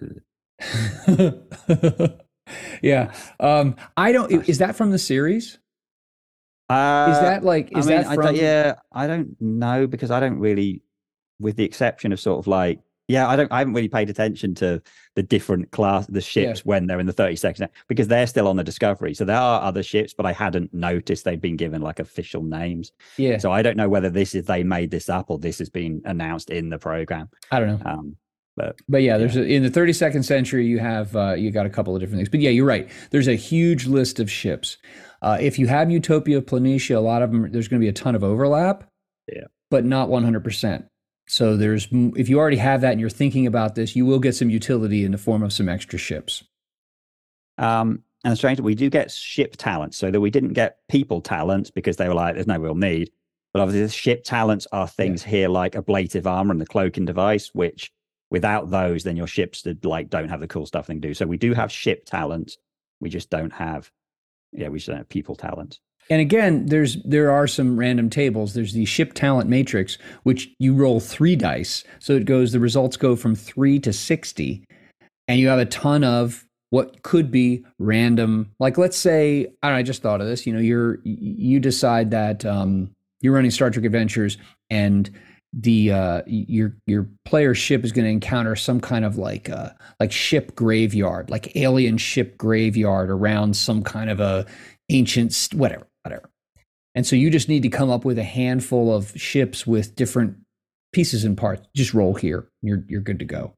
[2.82, 3.12] yeah.
[3.40, 4.48] Um, I don't.
[4.48, 5.58] Is that from the series?
[6.70, 7.76] Uh, is that like?
[7.76, 8.26] Is I mean, that from?
[8.26, 10.82] I yeah, I don't know because I don't really,
[11.40, 12.78] with the exception of sort of like
[13.12, 13.52] yeah, I don't.
[13.52, 14.80] I haven't really paid attention to
[15.14, 16.62] the different class, the ships yeah.
[16.64, 19.12] when they're in the 30 seconds because they're still on the Discovery.
[19.12, 22.92] So there are other ships, but I hadn't noticed they'd been given like official names.
[23.18, 23.36] Yeah.
[23.36, 26.00] So I don't know whether this is they made this up or this has been
[26.06, 27.28] announced in the program.
[27.50, 27.90] I don't know.
[27.90, 28.16] Um,
[28.56, 29.36] but but yeah, there's.
[29.36, 32.30] A, in the 32nd century you have uh, you got a couple of different things.
[32.30, 32.88] But yeah, you're right.
[33.10, 34.78] There's a huge list of ships.
[35.20, 37.92] Uh, if you have Utopia Planitia, a lot of them there's going to be a
[37.92, 38.88] ton of overlap.
[39.30, 39.44] Yeah.
[39.70, 40.86] But not 100 percent.
[41.28, 44.34] So there's if you already have that and you're thinking about this, you will get
[44.34, 46.44] some utility in the form of some extra ships.
[47.58, 51.70] Um, and strange, we do get ship talents, so that we didn't get people talents
[51.70, 53.10] because they were like, there's no real need.
[53.52, 55.30] But obviously, the ship talents are things yeah.
[55.30, 57.92] here like ablative armor and the cloaking device, which
[58.30, 61.14] without those, then your ships that like don't have the cool stuff they can do.
[61.14, 62.56] So we do have ship talents.
[62.98, 63.90] We just don't have,
[64.52, 65.80] yeah, we just don't have people talents.
[66.10, 68.54] And again, there's there are some random tables.
[68.54, 71.84] There's the ship talent matrix, which you roll three dice.
[72.00, 74.64] So it goes, the results go from three to 60.
[75.28, 78.50] And you have a ton of what could be random.
[78.58, 82.44] Like let's say, I, I just thought of this, you know, you're you decide that
[82.44, 84.38] um, you're running Star Trek Adventures
[84.70, 85.10] and
[85.52, 89.70] the uh, your your player ship is going to encounter some kind of like uh,
[90.00, 94.46] like ship graveyard, like alien ship graveyard around some kind of a
[94.88, 95.86] ancient whatever.
[96.94, 100.36] And so you just need to come up with a handful of ships with different
[100.92, 101.66] pieces and parts.
[101.74, 102.48] Just roll here.
[102.60, 103.54] You're you're good to go.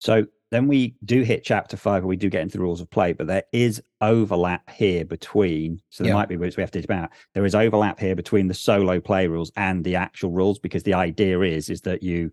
[0.00, 2.90] So then we do hit chapter five, and we do get into the rules of
[2.90, 5.80] play, but there is overlap here between.
[5.90, 7.10] So there might be which we have to about.
[7.34, 10.94] There is overlap here between the solo play rules and the actual rules because the
[10.94, 12.30] idea is is that you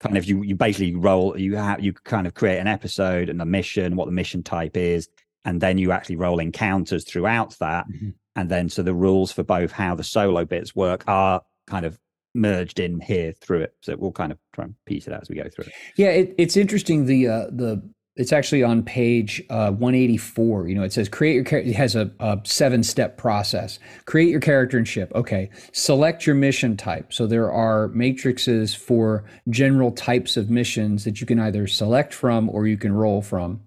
[0.00, 3.40] kind of you you basically roll you have you kind of create an episode and
[3.40, 5.08] a mission, what the mission type is,
[5.44, 8.10] and then you actually roll encounters throughout that mm-hmm.
[8.36, 11.98] And then so the rules for both how the solo bits work are kind of
[12.34, 13.74] merged in here through it.
[13.80, 15.72] So we'll kind of try and piece it out as we go through it.
[15.96, 17.82] Yeah it, it's interesting the uh the
[18.14, 21.94] it's actually on page uh, 184 you know it says create your character it has
[21.94, 23.78] a, a seven step process.
[24.04, 25.10] Create your character and ship.
[25.14, 27.14] Okay select your mission type.
[27.14, 32.50] So there are matrices for general types of missions that you can either select from
[32.50, 33.62] or you can roll from.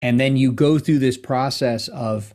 [0.00, 2.34] And then you go through this process of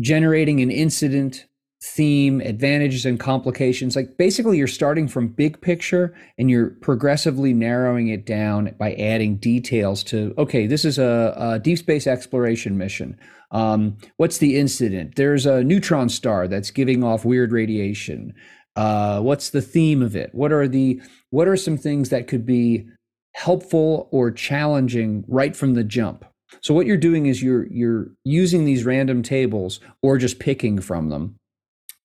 [0.00, 1.46] generating an incident,
[1.82, 3.96] theme, advantages, and complications.
[3.96, 9.36] Like basically, you're starting from big picture and you're progressively narrowing it down by adding
[9.36, 13.18] details to, okay, this is a, a deep space exploration mission.
[13.50, 15.16] Um, what's the incident?
[15.16, 18.34] There's a neutron star that's giving off weird radiation.
[18.76, 20.34] Uh, what's the theme of it?
[20.34, 22.86] What are the what are some things that could be
[23.34, 26.24] helpful or challenging right from the jump?
[26.60, 31.08] So what you're doing is you're you're using these random tables or just picking from
[31.08, 31.36] them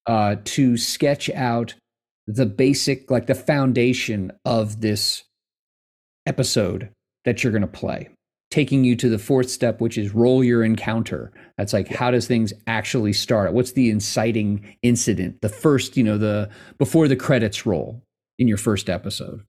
[0.05, 1.75] uh, to sketch out
[2.27, 5.23] the basic, like the foundation of this
[6.25, 6.89] episode
[7.25, 8.09] that you're going to play.
[8.49, 11.33] Taking you to the fourth step, which is roll your encounter.
[11.57, 13.51] That's like how does things actually start?
[13.53, 15.41] What's the inciting incident?
[15.41, 18.01] The first, you know, the before the credits roll
[18.39, 19.43] in your first episode.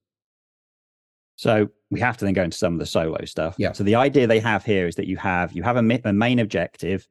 [1.38, 3.54] So we have to then go into some of the solo stuff.
[3.58, 3.72] Yeah.
[3.72, 6.40] So the idea they have here is that you have you have a, a main
[6.40, 7.06] objective,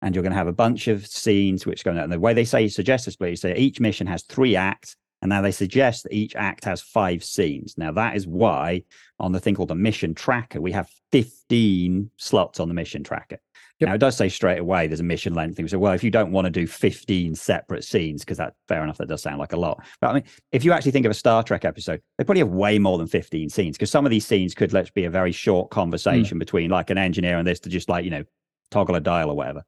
[0.00, 1.90] and you're going to have a bunch of scenes which go.
[1.90, 5.28] And the way they say suggest this, please, say each mission has three acts, And
[5.28, 7.76] now they suggest that each act has five scenes.
[7.76, 8.84] Now, that is why
[9.20, 13.38] on the thing called the mission tracker, we have 15 slots on the mission tracker.
[13.80, 13.88] Yep.
[13.88, 15.68] Now, it does say straight away there's a mission length thing.
[15.68, 18.98] So, well, if you don't want to do 15 separate scenes, because that fair enough,
[18.98, 19.84] that does sound like a lot.
[20.00, 22.48] But I mean, if you actually think of a Star Trek episode, they probably have
[22.48, 25.32] way more than 15 scenes because some of these scenes could let's be a very
[25.32, 26.40] short conversation mm.
[26.40, 28.24] between like an engineer and this to just like, you know,
[28.70, 29.64] toggle a dial or whatever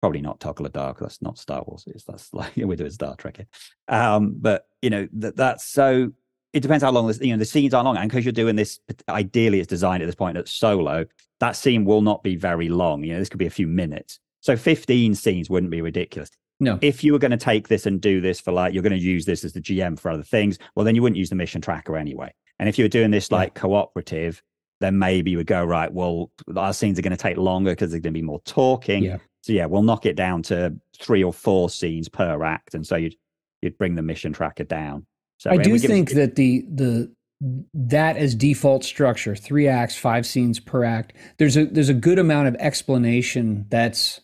[0.00, 1.84] probably not toggle a dial because that's not Star Wars.
[1.86, 3.46] It's that's like we're doing Star Trek here.
[3.88, 6.12] Um, but you know that that's so.
[6.52, 7.20] It depends how long this.
[7.20, 10.06] You know, the scenes are long, and because you're doing this, ideally, it's designed at
[10.06, 11.06] this point at solo.
[11.40, 13.02] That scene will not be very long.
[13.02, 14.20] You know, this could be a few minutes.
[14.40, 16.30] So 15 scenes wouldn't be ridiculous.
[16.60, 16.78] No.
[16.82, 18.98] If you were going to take this and do this for like, you're going to
[18.98, 21.60] use this as the GM for other things, well, then you wouldn't use the mission
[21.60, 22.32] tracker anyway.
[22.58, 23.60] And if you were doing this like yeah.
[23.62, 24.42] cooperative,
[24.80, 27.90] then maybe you would go, right, well, our scenes are going to take longer because
[27.90, 29.04] there's going to be more talking.
[29.04, 29.16] Yeah.
[29.42, 32.96] So yeah, we'll knock it down to three or four scenes per act, and so
[32.96, 33.14] you'd
[33.62, 35.06] you'd bring the mission tracker down.
[35.38, 40.26] So I do think us- that the the that as default structure, three acts, five
[40.26, 41.14] scenes per act.
[41.38, 44.20] There's a there's a good amount of explanation that's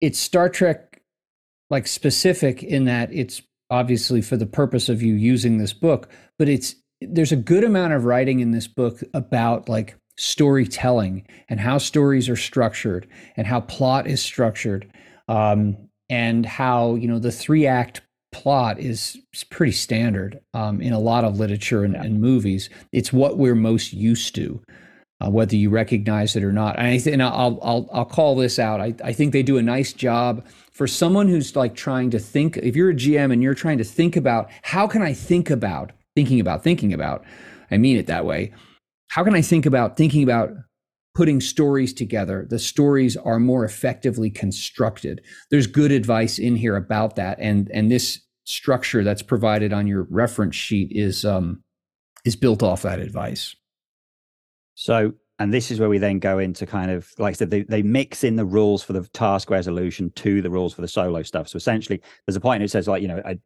[0.00, 1.02] it's Star Trek
[1.70, 6.48] like specific in that it's obviously for the purpose of you using this book, but
[6.48, 11.78] it's there's a good amount of writing in this book about like storytelling and how
[11.78, 14.90] stories are structured and how plot is structured
[15.28, 15.76] um,
[16.08, 18.00] and how you know the three act
[18.32, 19.16] plot is,
[19.50, 22.68] pretty standard um, in a lot of literature and, and, movies.
[22.92, 24.60] It's what we're most used to
[25.20, 26.76] uh, whether you recognize it or not.
[26.76, 28.80] And, I th- and I'll, I'll, I'll call this out.
[28.80, 30.46] I, I think they do a nice job.
[30.72, 33.84] For someone who's like trying to think if you're a gm and you're trying to
[33.84, 37.24] think about how can i think about thinking about thinking about
[37.72, 38.52] i mean it that way
[39.08, 40.50] how can I think about thinking about
[41.18, 42.46] putting stories together?
[42.48, 45.20] The stories are more effectively constructed.
[45.50, 50.06] There's good advice in here about that, and and this structure that's provided on your
[50.10, 51.64] reference sheet is um,
[52.24, 53.56] is built off that advice.
[54.76, 57.62] So, and this is where we then go into kind of like I said, they,
[57.62, 61.24] they mix in the rules for the task resolution to the rules for the solo
[61.24, 61.48] stuff.
[61.48, 63.36] So essentially, there's a point it says like you know a,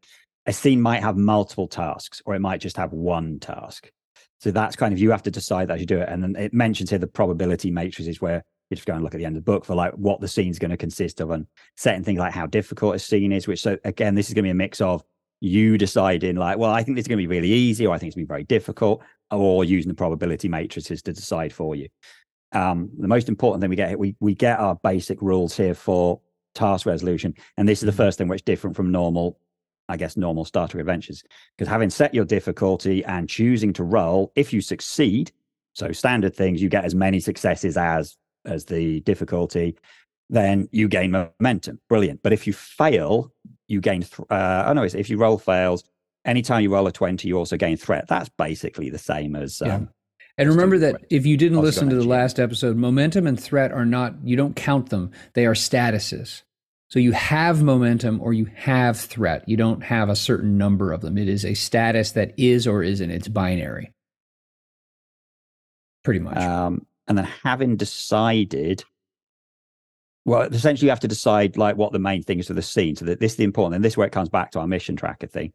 [0.45, 3.91] a scene might have multiple tasks, or it might just have one task.
[4.43, 6.09] So that's kind of you have to decide as you do it.
[6.09, 9.19] And then it mentions here the probability matrices where you just go and look at
[9.19, 11.47] the end of the book for like what the scene's going to consist of and
[11.77, 14.49] certain things like how difficult a scene is, which so again, this is going to
[14.49, 15.05] be a mix of
[15.39, 17.99] you deciding like, well, I think this is going to be really easy, or I
[17.99, 21.77] think it's going to be very difficult, or using the probability matrices to decide for
[21.77, 21.89] you.
[22.51, 25.75] Um, the most important thing we get here, we we get our basic rules here
[25.75, 26.21] for
[26.57, 27.99] task resolution, and this is the mm-hmm.
[27.99, 29.39] first thing which is different from normal
[29.89, 31.23] I guess, normal starter adventures.
[31.57, 35.33] Because having set your difficulty and choosing to roll, if you succeed,
[35.75, 39.77] so standard things, you get as many successes as as the difficulty,
[40.31, 41.81] then you gain momentum.
[41.89, 42.23] Brilliant.
[42.23, 43.33] But if you fail,
[43.69, 44.03] you gain.
[44.03, 45.85] Th- uh, oh no, if you roll fails,
[46.25, 48.07] anytime you roll a twenty, you also gain threat.
[48.09, 49.63] That's basically the same as.
[49.63, 49.81] Um, yeah.
[50.39, 53.85] And remember that if you didn't listen to the last episode, momentum and threat are
[53.85, 55.11] not, you don't count them.
[55.35, 56.43] They are statuses.
[56.93, 59.49] So you have momentum or you have threat.
[59.49, 61.17] You don't have a certain number of them.
[61.17, 63.11] It is a status that is or isn't.
[63.11, 63.95] It's binary.
[66.05, 66.37] Pretty much.
[66.37, 68.85] Um, and then having decided,
[70.27, 72.95] well, essentially you have to decide like what the main thing is for the scene.
[72.95, 74.67] So that this is the important, and this is where it comes back to our
[74.67, 75.55] mission tracker thing.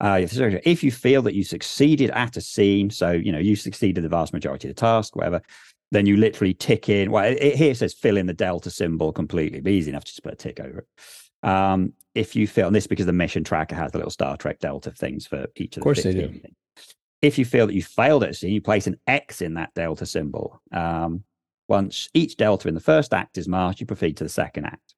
[0.00, 0.24] Uh,
[0.64, 4.08] if you feel that you succeeded at a scene, so you know you succeeded the
[4.08, 5.42] vast majority of the task, whatever,
[5.90, 7.10] then you literally tick in.
[7.10, 9.60] Well, it, here it says fill in the delta symbol completely.
[9.60, 11.48] Be easy enough to just put a tick over it.
[11.48, 14.58] Um, if you fill, and this because the mission tracker has the little Star Trek
[14.58, 16.28] delta things for each of, of course they do.
[16.28, 16.54] Things.
[17.22, 19.74] If you feel that you failed at a scene, you place an X in that
[19.74, 20.60] delta symbol.
[20.72, 21.24] Um,
[21.68, 24.94] once each delta in the first act is marked, you proceed to the second act.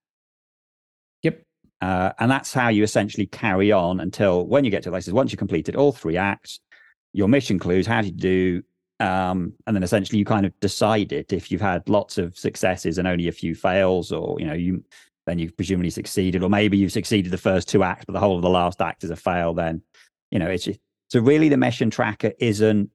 [1.23, 1.43] Yep.
[1.81, 5.13] Uh, and that's how you essentially carry on until when you get to places.
[5.13, 6.61] Once you completed all three acts,
[7.13, 8.63] your mission clues how you do
[9.03, 12.99] um, and then essentially you kind of decide it if you've had lots of successes
[12.99, 14.83] and only a few fails or you know you
[15.27, 18.37] then you've presumably succeeded or maybe you've succeeded the first two acts but the whole
[18.37, 19.83] of the last act is a fail then.
[20.31, 20.69] You know it's
[21.11, 22.91] so really the mission tracker isn't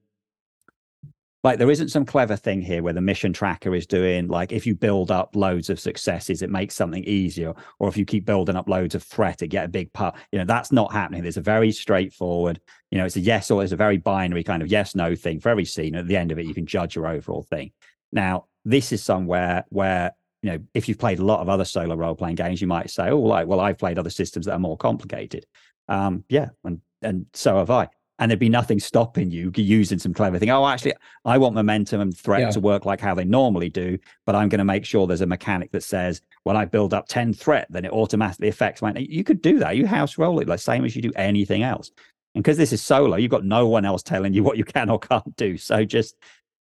[1.44, 4.66] like there isn't some clever thing here where the mission tracker is doing like if
[4.66, 8.56] you build up loads of successes it makes something easier or if you keep building
[8.56, 10.16] up loads of threat it get a big part.
[10.32, 11.22] You know that's not happening.
[11.22, 12.60] There's a very straightforward
[12.90, 15.40] you know it's a yes or it's a very binary kind of yes no thing
[15.40, 15.94] for every scene.
[15.94, 17.72] At the end of it you can judge your overall thing.
[18.12, 21.94] Now this is somewhere where you know if you've played a lot of other solo
[21.94, 24.58] role playing games you might say oh like well i've played other systems that are
[24.58, 25.46] more complicated.
[25.88, 27.88] Um yeah and and so have i
[28.18, 30.50] and there'd be nothing stopping you using some clever thing.
[30.50, 30.94] Oh, actually,
[31.24, 32.50] I want momentum and threat yeah.
[32.50, 35.26] to work like how they normally do, but I'm going to make sure there's a
[35.26, 38.92] mechanic that says when I build up 10 threat, then it automatically affects my.
[38.96, 39.76] You could do that.
[39.76, 41.90] You house roll it like same as you do anything else.
[42.34, 44.90] And because this is solo, you've got no one else telling you what you can
[44.90, 45.56] or can't do.
[45.56, 46.16] So just,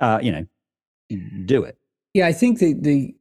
[0.00, 0.46] uh, you know,
[1.46, 1.78] do it.
[2.14, 3.14] Yeah, I think the the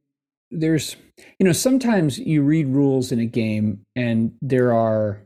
[0.50, 0.96] there's
[1.38, 5.22] you know sometimes you read rules in a game and there are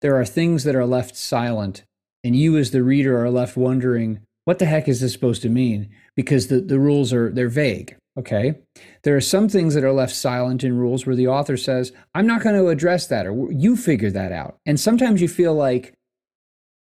[0.00, 1.84] there are things that are left silent
[2.24, 5.48] and you as the reader are left wondering what the heck is this supposed to
[5.48, 5.90] mean?
[6.16, 8.54] Because the, the rules are they're vague okay?
[9.02, 12.26] There are some things that are left silent in rules where the author says i'm
[12.26, 14.56] not going to address that or you figure that out.
[14.66, 15.94] And sometimes you feel like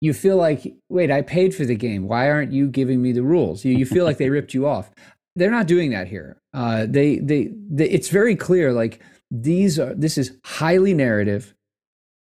[0.00, 2.08] you feel like wait i paid for the game.
[2.08, 3.64] Why aren't you giving me the rules?
[3.64, 4.90] You, you feel like they ripped you off.
[5.36, 6.38] They're not doing that here.
[6.52, 9.00] Uh, they, they they it's very clear like
[9.30, 11.54] these are this is highly narrative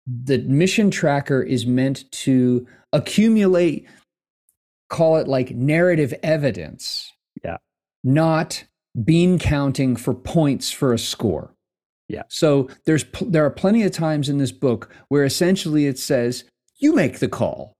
[0.05, 3.87] the mission tracker is meant to accumulate
[4.93, 7.11] call it like narrative evidence.
[7.43, 7.57] Yeah.
[8.03, 8.63] Not
[9.03, 11.53] bean counting for points for a score.
[12.07, 12.23] Yeah.
[12.29, 16.43] So there's there are plenty of times in this book where essentially it says
[16.77, 17.73] you make the call.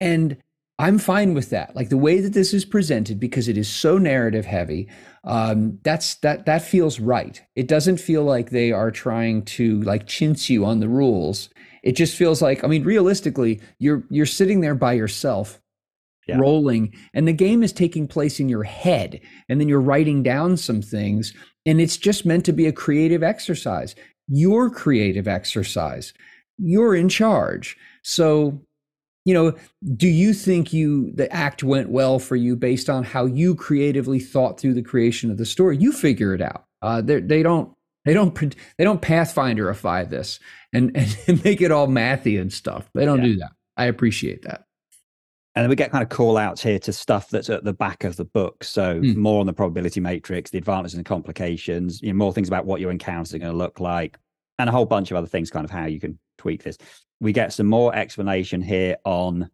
[0.00, 0.36] And
[0.78, 3.98] i'm fine with that like the way that this is presented because it is so
[3.98, 4.88] narrative heavy
[5.24, 10.06] um, that's that that feels right it doesn't feel like they are trying to like
[10.06, 11.50] chintz you on the rules
[11.82, 15.60] it just feels like, I mean, realistically, you're you're sitting there by yourself,
[16.26, 16.36] yeah.
[16.38, 20.56] rolling, and the game is taking place in your head, and then you're writing down
[20.56, 21.32] some things,
[21.66, 23.94] and it's just meant to be a creative exercise.
[24.28, 26.12] Your creative exercise.
[26.58, 27.76] You're in charge.
[28.02, 28.60] So,
[29.28, 29.54] you know,
[29.94, 34.18] do you think you the act went well for you based on how you creatively
[34.18, 35.76] thought through the creation of the story?
[35.76, 36.64] You figure it out.
[36.80, 37.76] Uh, they don't
[38.06, 38.34] they don't
[38.78, 40.40] they don't pathfinderify this
[40.72, 42.88] and, and make it all mathy and stuff.
[42.94, 43.24] They don't yeah.
[43.24, 43.52] do that.
[43.76, 44.64] I appreciate that.
[45.54, 48.04] And then we get kind of call outs here to stuff that's at the back
[48.04, 48.64] of the book.
[48.64, 49.14] So mm.
[49.14, 52.80] more on the probability matrix, the advantages and complications, you know, more things about what
[52.80, 54.16] your encounters are going to look like,
[54.58, 56.78] and a whole bunch of other things, kind of how you can tweak this.
[57.20, 59.50] We get some more explanation here on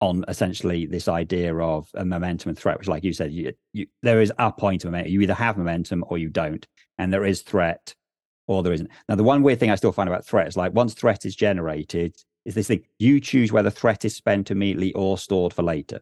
[0.00, 3.86] on essentially this idea of a momentum and threat, which, like you said, you, you,
[4.02, 5.12] there is a point of momentum.
[5.12, 6.66] You either have momentum or you don't,
[6.98, 7.94] and there is threat
[8.46, 8.90] or there isn't.
[9.08, 11.34] Now, the one weird thing I still find about threat is like once threat is
[11.34, 16.00] generated, is this thing you choose whether threat is spent immediately or stored for later.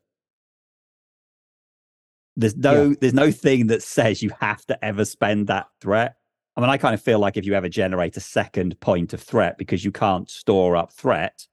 [2.37, 2.97] There's no yeah.
[3.01, 6.17] there's no thing that says you have to ever spend that threat.
[6.57, 9.21] I mean, I kind of feel like if you ever generate a second point of
[9.21, 11.47] threat because you can't store up threat,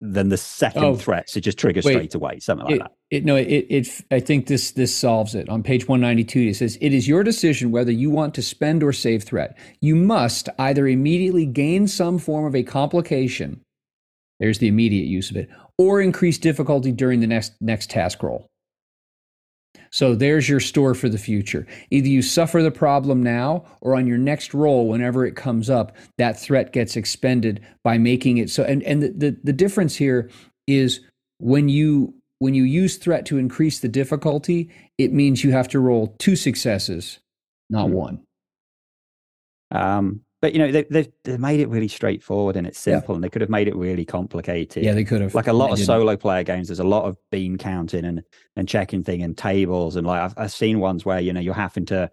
[0.00, 2.92] then the second oh, threat should just trigger wait, straight away, something like it, that.
[3.10, 5.48] It, no, it, it, I think this, this solves it.
[5.48, 8.92] On page 192, it says, It is your decision whether you want to spend or
[8.92, 9.56] save threat.
[9.80, 13.60] You must either immediately gain some form of a complication,
[14.40, 18.48] there's the immediate use of it, or increase difficulty during the next, next task roll.
[19.90, 21.66] So there's your store for the future.
[21.90, 25.94] Either you suffer the problem now, or on your next roll, whenever it comes up,
[26.16, 28.64] that threat gets expended by making it so.
[28.64, 30.30] And, and the, the, the difference here
[30.66, 31.00] is
[31.38, 34.68] when you when you use threat to increase the difficulty,
[34.98, 37.20] it means you have to roll two successes,
[37.70, 37.94] not mm-hmm.
[37.94, 38.22] one.
[39.70, 43.16] Um, but you know they, they've, they've made it really straightforward and it's simple yeah.
[43.16, 45.70] and they could have made it really complicated yeah they could have like a lot
[45.70, 48.22] of solo player games there's a lot of bean counting and
[48.56, 51.54] and checking thing and tables and like I've, I've seen ones where you know you're
[51.54, 52.10] having to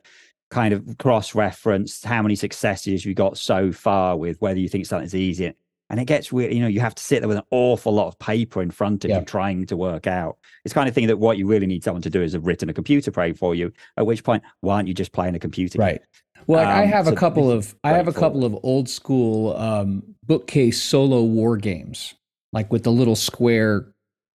[0.49, 4.85] kind of cross reference how many successes you got so far with whether you think
[4.85, 5.53] something's easy
[5.91, 8.07] and it gets weird you know you have to sit there with an awful lot
[8.07, 9.19] of paper in front of yeah.
[9.19, 12.01] you trying to work out it's kind of thing that what you really need someone
[12.01, 14.87] to do is have written a computer program for you at which point why aren't
[14.87, 16.05] you just playing a computer right game?
[16.47, 19.55] Well, um, I have so a couple of I have a couple of old school
[19.55, 22.13] um, bookcase solo war games,
[22.53, 23.93] like with the little square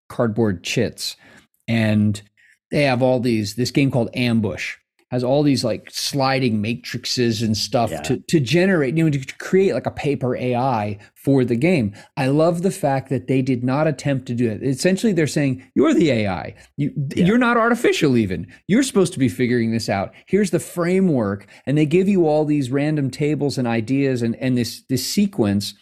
[0.09, 1.17] cardboard chits,
[1.67, 2.21] and
[2.71, 3.55] they have all these.
[3.55, 4.77] This game called Ambush,
[5.15, 8.03] has all these like sliding matrices and stuff yeah.
[8.03, 11.95] to, to generate, you know, to create like a paper AI for the game.
[12.17, 14.63] I love the fact that they did not attempt to do it.
[14.63, 16.57] Essentially, they're saying, you're the AI.
[16.77, 17.27] You, yeah.
[17.27, 18.53] You're not artificial, even.
[18.67, 20.13] You're supposed to be figuring this out.
[20.27, 21.47] Here's the framework.
[21.65, 25.75] And they give you all these random tables and ideas and, and this, this sequence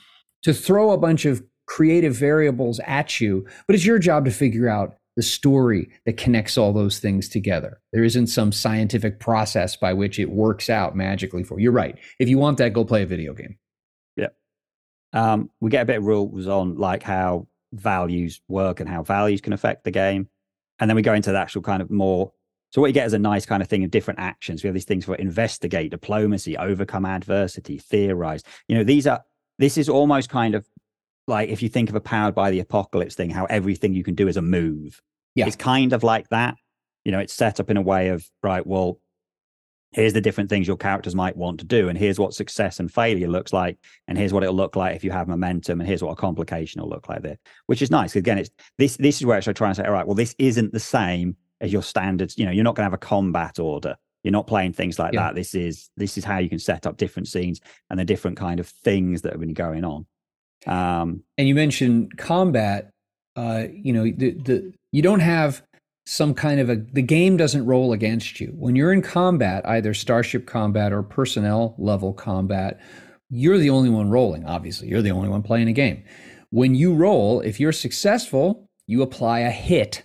[0.42, 3.46] to throw a bunch of creative variables at you.
[3.66, 7.80] But it's your job to figure out the story that connects all those things together.
[7.92, 11.64] There isn't some scientific process by which it works out magically for you.
[11.64, 11.98] You're right.
[12.18, 13.58] If you want that, go play a video game.
[14.16, 14.28] Yeah.
[15.12, 19.40] Um, we get a bit of rules on like how values work and how values
[19.40, 20.28] can affect the game.
[20.78, 22.32] And then we go into the actual kind of more.
[22.70, 24.62] So what you get is a nice kind of thing of different actions.
[24.62, 28.42] We have these things for investigate, diplomacy, overcome adversity, theorize.
[28.66, 29.22] You know, these are
[29.58, 30.66] this is almost kind of
[31.26, 34.14] like if you think of a powered by the apocalypse thing, how everything you can
[34.14, 35.00] do is a move.
[35.34, 35.46] Yeah.
[35.46, 36.56] It's kind of like that.
[37.04, 39.00] You know, it's set up in a way of, right, well,
[39.92, 42.92] here's the different things your characters might want to do and here's what success and
[42.92, 46.02] failure looks like and here's what it'll look like if you have momentum and here's
[46.02, 49.26] what a complication will look like there which is nice again it's this this is
[49.26, 52.36] where i try and say all right well this isn't the same as your standards
[52.38, 53.94] you know you're not going to have a combat order
[54.24, 55.24] you're not playing things like Yeah.
[55.24, 57.60] that this is this is how you can set up different scenes
[57.90, 60.06] and the different kind of things that have been going on
[60.66, 62.90] um and you mentioned combat
[63.36, 65.62] uh you know the, the you don't have
[66.06, 68.48] some kind of a the game doesn't roll against you.
[68.56, 72.80] When you're in combat either starship combat or personnel level combat
[73.30, 74.88] you're the only one rolling obviously.
[74.88, 76.04] You're the only one playing a game.
[76.50, 80.04] When you roll if you're successful you apply a hit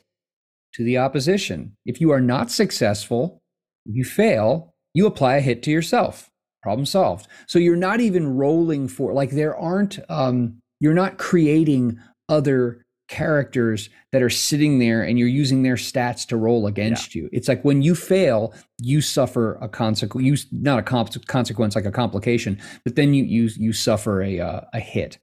[0.74, 1.76] to the opposition.
[1.86, 3.42] If you are not successful
[3.86, 6.30] you fail you apply a hit to yourself
[6.68, 7.30] problem solved.
[7.48, 11.98] So you're not even rolling for like there aren't um you're not creating
[12.28, 17.30] other characters that are sitting there and you're using their stats to roll against you.
[17.32, 21.86] It's like when you fail you suffer a consequence you not a con- consequence like
[21.86, 25.20] a complication but then you you you suffer a uh, a hit.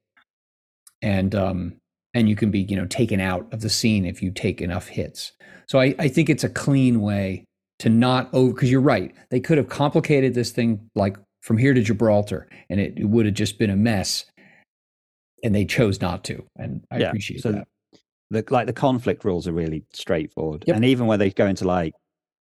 [1.02, 1.74] And um
[2.14, 4.88] and you can be you know taken out of the scene if you take enough
[4.88, 5.32] hits.
[5.68, 7.44] So i i think it's a clean way
[7.80, 11.74] to not over because you're right they could have complicated this thing like from here
[11.74, 14.24] to gibraltar and it, it would have just been a mess
[15.44, 17.68] and they chose not to and i Yeah, appreciate so that
[18.30, 20.76] the like the conflict rules are really straightforward Yep.
[20.76, 21.92] and even when they go into like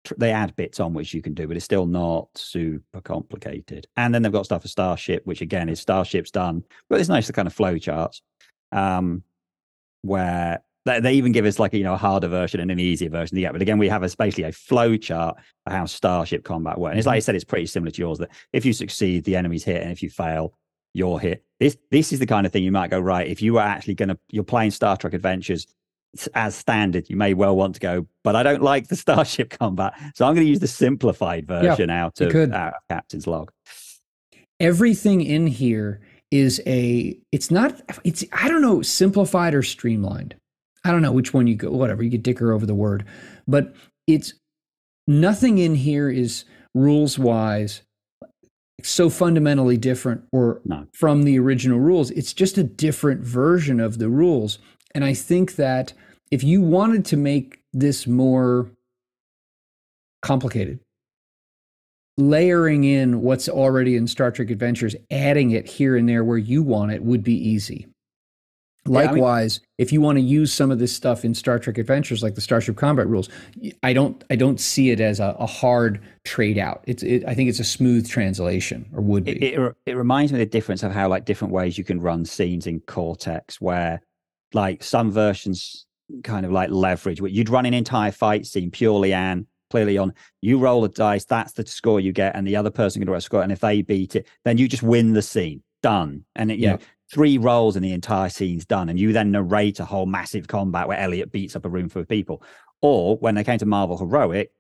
[0.05, 3.86] tr- they add bits on which you can do but it's still not super complicated
[3.97, 7.26] and then they've got stuff for starship which again is starship's done but it's nice
[7.26, 8.22] the kind of flow charts
[8.72, 9.22] um
[10.03, 13.11] where they, they even give us like you know a harder version and an easier
[13.11, 16.78] version yeah but again we have a basically a flow chart for how starship combat
[16.78, 16.93] works.
[16.93, 19.36] And it's like i said it's pretty similar to yours that if you succeed the
[19.36, 20.55] enemy's hit and if you fail
[20.95, 21.45] you're hit.
[21.61, 23.95] This this is the kind of thing you might go right if you were actually
[23.95, 25.66] going to you're playing star trek adventures
[26.34, 29.93] as standard you may well want to go but i don't like the starship combat
[30.14, 33.53] so i'm going to use the simplified version out, of, out of captain's log.
[34.61, 40.34] Everything in here is a it's not it's i don't know simplified or streamlined
[40.84, 43.04] i don't know which one you go whatever you could dicker over the word
[43.46, 43.74] but
[44.06, 44.34] it's
[45.06, 47.82] nothing in here is rules wise
[48.82, 50.86] so fundamentally different or No.
[50.92, 54.58] from the original rules it's just a different version of the rules
[54.94, 55.92] and i think that
[56.30, 58.70] if you wanted to make this more
[60.22, 60.80] complicated
[62.18, 66.62] layering in what's already in Star Trek Adventures, adding it here and there where you
[66.62, 67.86] want it would be easy.
[68.89, 71.78] I mean- Likewise, if you want to use some of this stuff in Star Trek
[71.78, 73.28] Adventures, like the Starship Combat rules,
[73.82, 76.82] I don't, I don't see it as a, a hard trade out.
[76.86, 79.32] It's, it, I think it's a smooth translation, or would be.
[79.32, 82.01] it, it, it reminds me of the difference of how like different ways you can
[82.01, 84.01] run scenes in cortex where
[84.55, 85.86] like some versions
[86.24, 90.11] kind of like leverage where you'd run an entire fight scene purely and clearly on
[90.41, 93.18] you roll a dice that's the score you get and the other person can roll
[93.18, 96.51] a score and if they beat it then you just win the scene done and
[96.51, 96.72] it, you Yeah.
[96.72, 96.78] know
[97.12, 100.86] three rolls and the entire scene's done and you then narrate a whole massive combat
[100.88, 102.42] where elliot beats up a room full of people.
[102.82, 104.52] Or when they came to marvel heroic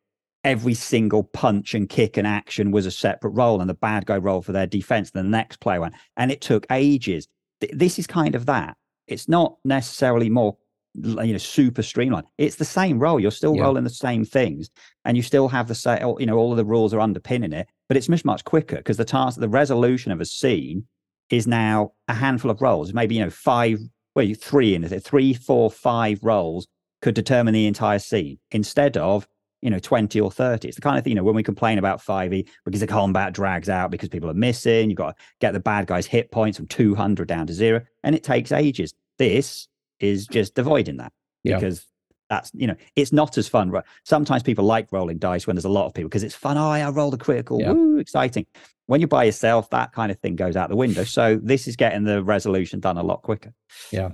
[0.44, 4.16] every single punch and kick and action was a separate role and the bad guy
[4.16, 7.28] rolled for their defense the next player went and it took ages.
[7.60, 8.76] Th- this is kind of that.
[9.08, 10.56] It's not necessarily more
[10.94, 12.26] you know super streamlined.
[12.38, 13.20] It's the same role.
[13.20, 13.62] You're still Yeah.
[13.64, 14.70] rolling the same things
[15.04, 17.68] and you still have the same you know all of the rules are underpinning it
[17.88, 20.86] but it's much much quicker because the task the resolution of a scene
[21.30, 23.78] is now a handful of rolls maybe you know five
[24.14, 25.04] well three in it?
[25.04, 26.66] Three four five rolls
[27.02, 29.28] could determine the entire scene instead of
[29.62, 31.78] you know 20 or 30 it's the kind of thing you know when we complain
[31.78, 35.52] about 5e because the combat drags out because people are missing you've got to get
[35.52, 38.94] the bad guys hit points from 200 down to zero and it takes ages.
[39.18, 39.68] This
[40.00, 41.12] is just avoiding that
[41.58, 41.84] because
[42.28, 45.64] that's you know it's not as fun right sometimes people like rolling dice when there's
[45.64, 47.72] a lot of people because it's fun oh i rolled a critical Yeah.
[47.72, 48.46] woo exciting
[48.86, 51.76] when you're by yourself that kind of thing goes out the window so this is
[51.76, 53.52] getting the resolution done a lot quicker
[53.92, 54.10] yeah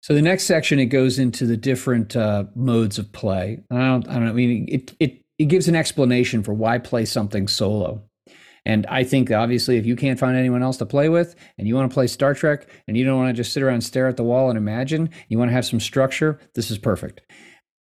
[0.00, 3.62] So the next section it goes into the different uh, modes of play.
[3.70, 4.30] I don't, I don't know.
[4.30, 8.02] I mean, it it it gives an explanation for why play something solo.
[8.64, 11.74] And I think obviously, if you can't find anyone else to play with, and you
[11.74, 14.06] want to play Star Trek, and you don't want to just sit around and stare
[14.06, 16.38] at the wall and imagine, you want to have some structure.
[16.54, 17.22] This is perfect.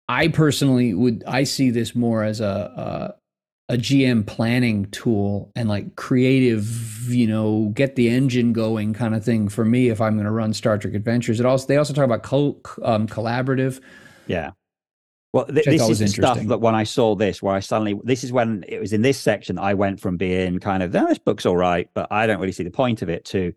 [0.07, 5.67] I personally would I see this more as a, a a GM planning tool and
[5.67, 10.13] like creative, you know, get the engine going kind of thing for me if I'm
[10.13, 11.39] going to run Star Trek Adventures.
[11.39, 13.81] It also they also talk about co- um, collaborative.
[14.27, 14.51] Yeah.
[15.35, 18.31] Well, th- this is stuff that when I saw this, where I suddenly, this is
[18.31, 21.45] when it was in this section, I went from being kind of, oh, this book's
[21.45, 23.53] all right, but I don't really see the point of it to,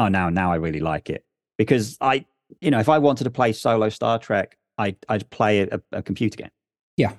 [0.00, 1.24] oh, now, now I really like it.
[1.58, 2.24] because I,
[2.60, 6.02] you know, if I wanted to play solo Star Trek, I, I'd play a, a
[6.02, 6.50] computer game.
[6.96, 7.12] Yeah.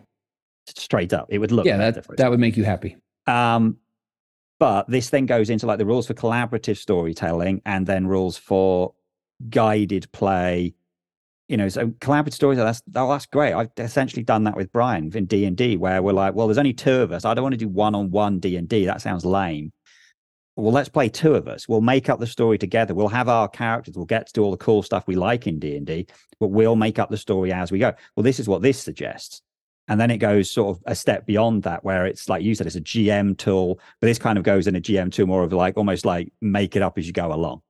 [0.68, 1.28] Straight up.
[1.30, 2.97] It would look yeah, that, that would make you happy.
[3.28, 3.78] Um,
[4.60, 8.93] but this then goes into like the rules for collaborative storytelling and then rules for
[9.49, 10.74] guided play.
[11.54, 12.58] You know, so collaborative stories.
[12.58, 13.54] That's oh, that's great.
[13.54, 16.58] I've essentially done that with Brian in D and D, where we're like, well, there's
[16.58, 17.26] only two of us.
[17.26, 18.88] I don't want to do one on one D and D.
[18.88, 19.72] That sounds lame.
[20.56, 21.70] Well, let's play two of us.
[21.70, 22.95] We'll make up the story together.
[22.95, 23.93] We'll have our characters.
[23.95, 26.08] We'll get to do all the cool stuff we like in D and D,
[26.39, 27.93] but we'll make up the story as we go.
[28.16, 29.43] Well, this is what this suggests.
[29.88, 32.66] And then it goes sort of a step beyond that, where it's like you said,
[32.66, 35.54] it's a GM tool, but this kind of goes in a GM tool more of
[35.54, 37.62] like almost like make it up as you go along.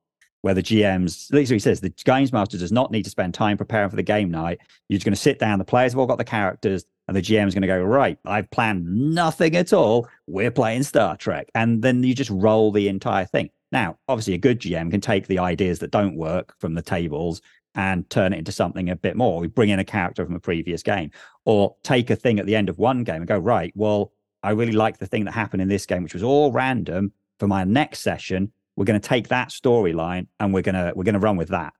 [0.44, 3.32] Where the GMs, at least he says, the games master does not need to spend
[3.32, 4.60] time preparing for the game night.
[4.90, 7.22] You're just going to sit down, the players have all got the characters, and the
[7.22, 10.06] GM is going to go, right, I've planned nothing at all.
[10.26, 11.50] We're playing Star Trek.
[11.54, 13.48] And then you just roll the entire thing.
[13.72, 17.40] Now, obviously, a good GM can take the ideas that don't work from the tables
[17.74, 19.40] and turn it into something a bit more.
[19.40, 21.10] We bring in a character from a previous game,
[21.46, 24.50] or take a thing at the end of one game and go, right, well, I
[24.50, 27.12] really like the thing that happened in this game, which was all random.
[27.40, 31.04] For my next session, we're going to take that storyline and we're going to we're
[31.04, 31.74] going to run with that.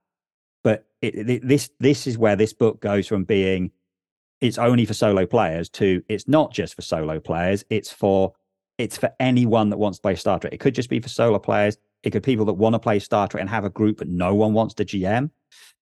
[0.62, 3.70] But it, it, this this is where this book goes from being
[4.40, 7.64] it's only for solo players to it's not just for solo players.
[7.70, 8.32] It's for
[8.78, 10.52] it's for anyone that wants to play Star Trek.
[10.52, 11.76] It could just be for solo players.
[12.02, 14.08] It could be people that want to play Star Trek and have a group, but
[14.08, 15.30] no one wants to GM.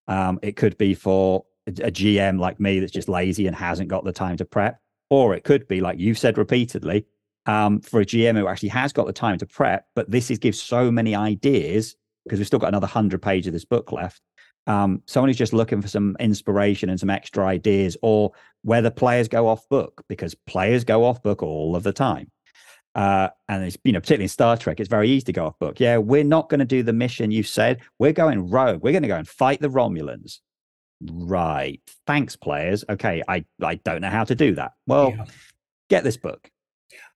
[0.09, 3.89] Um, it could be for a, a GM like me that's just lazy and hasn't
[3.89, 4.81] got the time to prep.
[5.11, 7.07] Or it could be, like you've said repeatedly,
[7.47, 10.39] um, for a GM who actually has got the time to prep, but this is
[10.39, 14.21] gives so many ideas because we've still got another hundred pages of this book left.
[14.69, 18.33] Um, someone who's just looking for some inspiration and some extra ideas, or
[18.63, 22.31] whether players go off book because players go off book all of the time.
[22.95, 25.59] Uh, and it's you know particularly in Star Trek, it's very easy to go off
[25.59, 25.81] book.
[25.81, 27.81] Yeah, we're not going to do the mission you said.
[27.99, 28.83] We're going rogue.
[28.83, 30.39] We're going to go and fight the Romulans.
[31.11, 31.81] Right.
[32.07, 32.85] Thanks, players.
[32.89, 34.73] Okay, I I don't know how to do that.
[34.87, 35.25] Well, yeah.
[35.89, 36.51] get this book.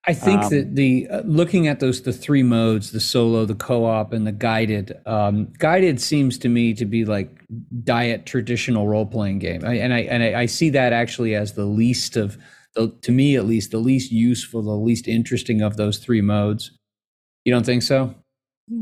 [0.08, 3.56] I think um, that the uh, looking at those the three modes, the solo, the
[3.56, 4.96] co-op, and the guided.
[5.04, 7.40] Um, guided seems to me to be like
[7.82, 11.54] diet traditional role playing game, I, and I and I, I see that actually as
[11.54, 12.38] the least of
[12.76, 16.70] the, to me at least, the least useful, the least interesting of those three modes.
[17.44, 18.14] You don't think so?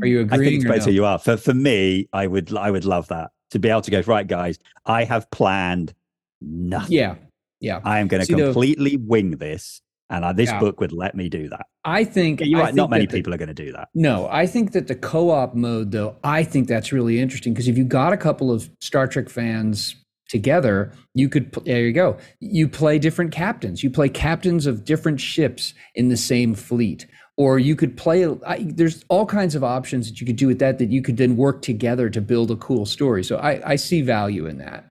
[0.01, 0.41] Are you agreeing?
[0.41, 0.91] I think it depends no?
[0.91, 1.17] you are.
[1.17, 4.27] For for me, I would I would love that to be able to go right,
[4.27, 4.59] guys.
[4.85, 5.93] I have planned
[6.41, 6.93] nothing.
[6.93, 7.15] Yeah,
[7.59, 7.81] yeah.
[7.83, 10.59] I am going to completely the, wing this, and I, this yeah.
[10.59, 11.65] book would let me do that.
[11.83, 12.75] I think yeah, you're right.
[12.75, 13.89] Not many the, people are going to do that.
[13.93, 17.77] No, I think that the co-op mode, though, I think that's really interesting because if
[17.77, 19.95] you got a couple of Star Trek fans
[20.27, 25.19] together you could there you go you play different captains you play captains of different
[25.19, 27.05] ships in the same fleet
[27.37, 30.57] or you could play I, there's all kinds of options that you could do with
[30.59, 33.75] that that you could then work together to build a cool story so i, I
[33.75, 34.89] see value in that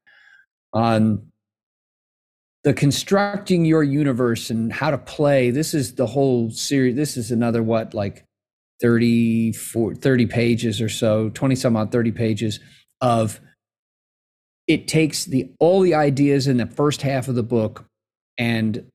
[0.72, 1.22] um,
[2.64, 7.30] the constructing your universe and how to play this is the whole series this is
[7.30, 8.24] another what like
[8.80, 12.60] 30 30 pages or so 20 some odd 30 pages
[13.00, 13.40] of
[14.66, 17.84] it takes the all the ideas in the first half of the book
[18.38, 18.86] and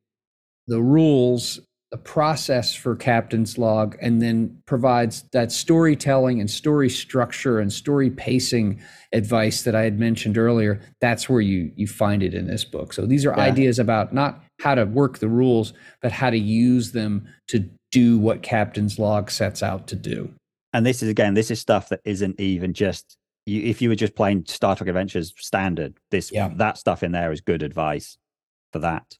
[0.67, 1.59] the rules
[1.92, 8.10] the process for captain's log and then provides that storytelling and story structure and story
[8.10, 8.82] pacing
[9.14, 12.94] advice that i had mentioned earlier that's where you you find it in this book
[12.94, 13.44] so these are yeah.
[13.44, 18.20] ideas about not how to work the rules but how to use them to do
[18.20, 20.32] what captain's log sets out to do
[20.74, 23.18] and this is again this is stuff that isn't even just
[23.50, 26.50] you, if you were just playing Star Trek Adventures standard, this yeah.
[26.56, 28.18] that stuff in there is good advice
[28.72, 29.18] for that.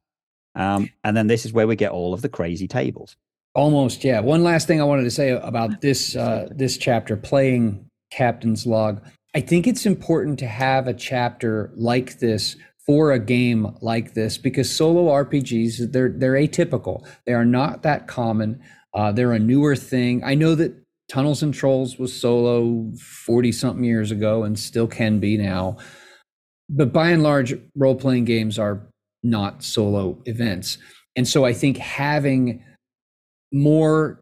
[0.56, 3.16] Um, and then this is where we get all of the crazy tables.
[3.56, 4.20] Almost, yeah.
[4.20, 9.02] One last thing I wanted to say about this uh, this chapter, playing Captain's Log.
[9.36, 14.38] I think it's important to have a chapter like this for a game like this
[14.38, 17.08] because solo RPGs they're they're atypical.
[17.26, 18.62] They are not that common.
[18.94, 20.24] Uh, they're a newer thing.
[20.24, 20.74] I know that
[21.08, 25.78] Tunnels and Trolls was solo 40 something years ago and still can be now.
[26.70, 28.89] But by and large, role playing games are
[29.24, 30.78] not solo events.
[31.16, 32.64] And so I think having
[33.52, 34.22] more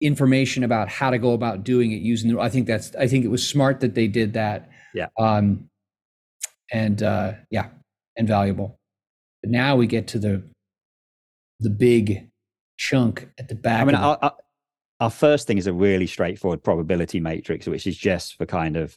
[0.00, 3.24] information about how to go about doing it using the, I think that's, I think
[3.24, 4.68] it was smart that they did that.
[4.94, 5.06] Yeah.
[5.18, 5.68] Um,
[6.72, 7.68] and uh, yeah,
[8.16, 8.78] and valuable.
[9.42, 10.42] But now we get to the,
[11.60, 12.28] the big
[12.78, 13.80] chunk at the back.
[13.80, 14.38] I mean, I'll, I'll,
[15.00, 18.96] our first thing is a really straightforward probability matrix, which is just for kind of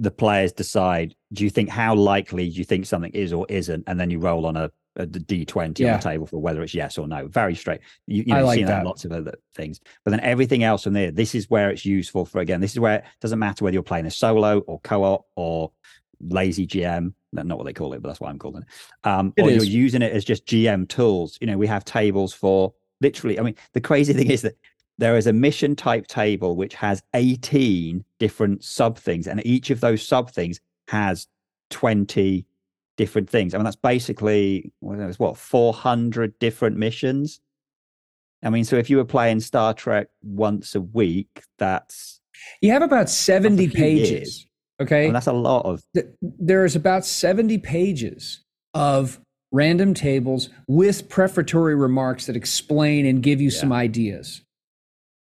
[0.00, 3.82] the players decide do you think how likely do you think something is or isn't
[3.86, 5.94] and then you roll on a, a d20 Yeah.
[5.94, 7.26] on the table for whether it's yes or no.
[7.28, 7.80] Very straight.
[8.06, 8.86] You, you I know, like see that that.
[8.86, 9.80] lots of other things.
[10.04, 12.60] But then everything else from there, this is where it's useful for again.
[12.60, 15.72] This is where it doesn't matter whether you're playing a solo or co-op or
[16.20, 18.68] lazy gm not what they call it, but that's what I'm calling it.
[19.08, 19.56] Um, It or is.
[19.68, 21.36] you're using it as just GM tools.
[21.40, 23.38] You know, we have tables for literally.
[23.38, 24.54] I mean, the crazy thing is that
[24.98, 29.80] there is a mission type table which has 18 different sub things, and each of
[29.80, 31.28] those sub things has
[31.70, 32.44] 20
[32.96, 33.54] different things.
[33.54, 37.40] I mean, that's basically what, is what 400 different missions.
[38.42, 42.20] I mean, so if you were playing Star Trek once a week, that's
[42.60, 44.10] You have about 70 pages.
[44.10, 44.46] years.
[44.80, 45.04] I Okay.
[45.06, 45.82] mean, that's a lot of
[46.22, 48.40] there is about 70 pages
[48.74, 49.20] of
[49.50, 53.58] random tables with prefatory remarks that explain and give you Yeah.
[53.60, 54.42] some ideas.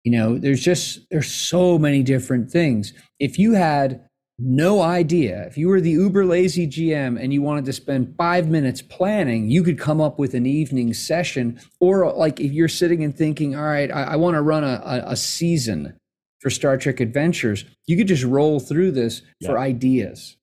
[0.06, 2.92] You know, there's just there's so many different things.
[3.18, 7.64] If you had no idea, if you were the uber lazy GM and you wanted
[7.64, 12.38] to spend 5 minutes planning, you could come up with an evening session or like
[12.38, 15.16] if you're sitting and thinking, all right, I, I want to run a, a, a
[15.16, 15.98] season
[16.38, 20.36] for Star Trek Adventures, you could just roll through this for ideas.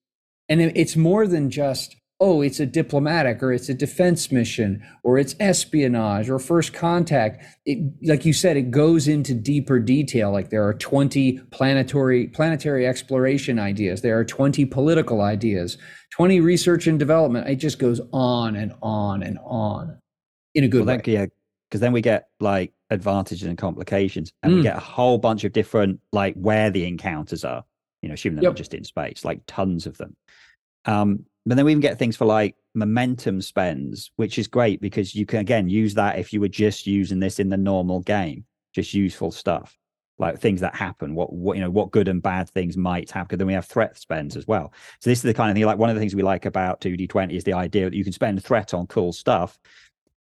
[0.49, 5.18] And it's more than just, oh, it's a diplomatic or it's a defense mission or
[5.18, 7.43] it's espionage or first contact.
[7.66, 10.32] It, like you said, it goes into deeper detail.
[10.32, 15.78] Like there are 20 planetary planetary exploration ideas, there are 20 political ideas,
[16.11, 17.49] 20 research and development.
[17.49, 19.99] It just goes on and on and on
[20.55, 21.01] in a good well, way.
[21.07, 21.26] yeah,
[21.70, 24.64] because then we get like advantages and complications, and we Mm.
[24.64, 27.66] get a whole bunch of different like where the encounters are.
[28.01, 28.51] You know, assuming they're Yep.
[28.51, 30.16] not just in space, like tons of them.
[30.86, 35.14] Um, but then we even get things for like momentum spends, which is great because
[35.14, 38.46] you can again use that if you were just using this in the normal game,
[38.74, 39.78] just useful stuff
[40.20, 43.38] like things that happen, what what you know, what good and bad things might happen.
[43.38, 44.72] then we have threat spends as well.
[45.00, 46.82] So this is the kind of thing like one of the things we like about
[46.82, 49.58] 2D20 is the idea that you can spend threat on cool stuff,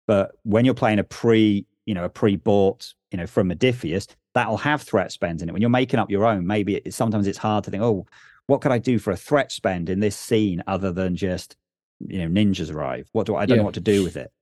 [0.06, 4.56] but when you're playing a pre, you know, a pre-bought, you know, from Modiphius, that'll
[4.56, 5.52] have threat spends in it.
[5.52, 8.06] When you're making up your own, maybe it, sometimes it's hard to think, oh,
[8.50, 11.56] what could I do for a threat spend in this scene other than just,
[12.00, 13.08] you know, ninjas arrive?
[13.12, 13.60] What do I, I don't Yeah.
[13.60, 14.32] know what to do with it.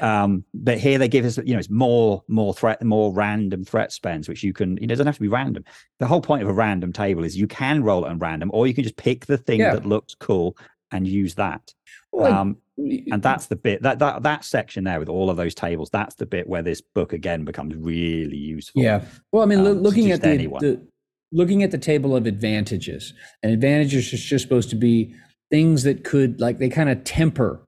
[0.00, 3.92] Um, but here they give us, you know, it's more, more threat, more random threat
[3.92, 5.64] spends, which you can, you know, it doesn't have to be random.
[6.00, 8.66] The whole point of a random table is you can roll it on random, or
[8.66, 9.74] you can just pick the thing Yeah.
[9.74, 10.56] that looks cool
[10.90, 11.72] and use that.
[12.10, 15.54] Well, um, and that's the bit that that that section there with all of those
[15.54, 15.90] tables.
[15.90, 18.82] That's the bit where this book again becomes really useful.
[18.82, 19.04] Yeah.
[19.30, 20.86] Well, I mean, um, looking at the, the
[21.34, 23.12] looking at the table of advantages,
[23.42, 25.14] and advantages is just supposed to be
[25.50, 27.60] things that could like they kind of temper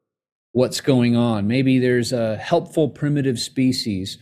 [0.52, 1.46] what's going on.
[1.46, 4.16] Maybe there's a helpful primitive species.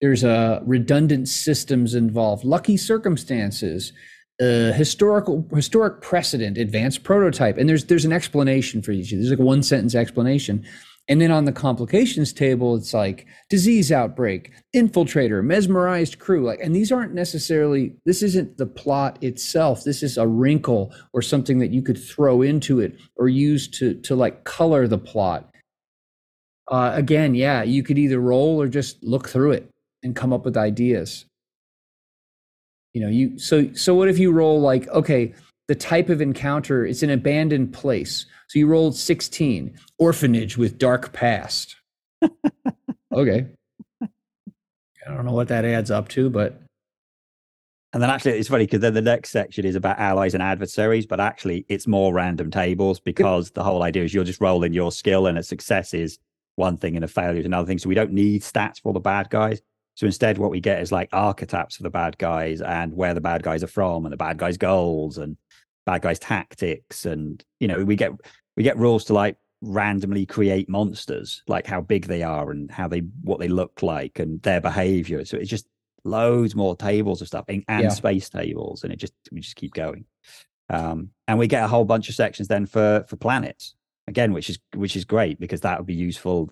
[0.00, 3.92] There's a redundant systems involved, lucky circumstances,
[4.40, 9.12] uh, historical historic precedent, advanced prototype, and there's there's an explanation for each.
[9.12, 9.28] of these.
[9.28, 10.64] There's like one sentence explanation.
[11.06, 16.44] And then on the complications table, it's like disease outbreak, infiltrator, mesmerized crew.
[16.44, 19.84] Like, and these aren't necessarily, this isn't the plot itself.
[19.84, 23.94] This is a wrinkle or something that you could throw into it or use to
[24.00, 25.50] to like color the plot.
[26.68, 29.68] Uh, again, yeah, you could either roll or just look through it
[30.02, 31.26] and come up with ideas.
[32.94, 35.34] You know, you so so what if you roll like, okay,
[35.68, 38.24] the type of encounter, it's an abandoned place.
[38.48, 41.76] So you rolled 16, orphanage with dark past.
[43.12, 43.46] okay.
[44.02, 46.60] I don't know what that adds up to, but
[47.92, 51.06] And then actually, it's funny because then the next section is about allies and adversaries,
[51.06, 54.92] but actually, it's more random tables because the whole idea is you're just rolling your
[54.92, 56.18] skill, and a success is
[56.56, 57.78] one thing and a failure is another thing.
[57.78, 59.60] So we don't need stats for the bad guys.
[59.94, 63.20] So instead, what we get is like archetypes for the bad guys and where the
[63.20, 65.36] bad guys are from and the bad guys' goals and
[65.86, 67.04] bad guys' tactics.
[67.06, 68.12] And you know, we get
[68.56, 72.88] we get rules to like randomly create monsters, like how big they are and how
[72.88, 75.24] they what they look like and their behavior.
[75.24, 75.66] So it's just
[76.04, 77.88] loads more tables of stuff and, and Yeah.
[77.90, 80.04] space tables, and it just we just keep going.
[80.70, 83.74] Um, and we get a whole bunch of sections then for for planets
[84.06, 86.50] again, which is which is great because that would be useful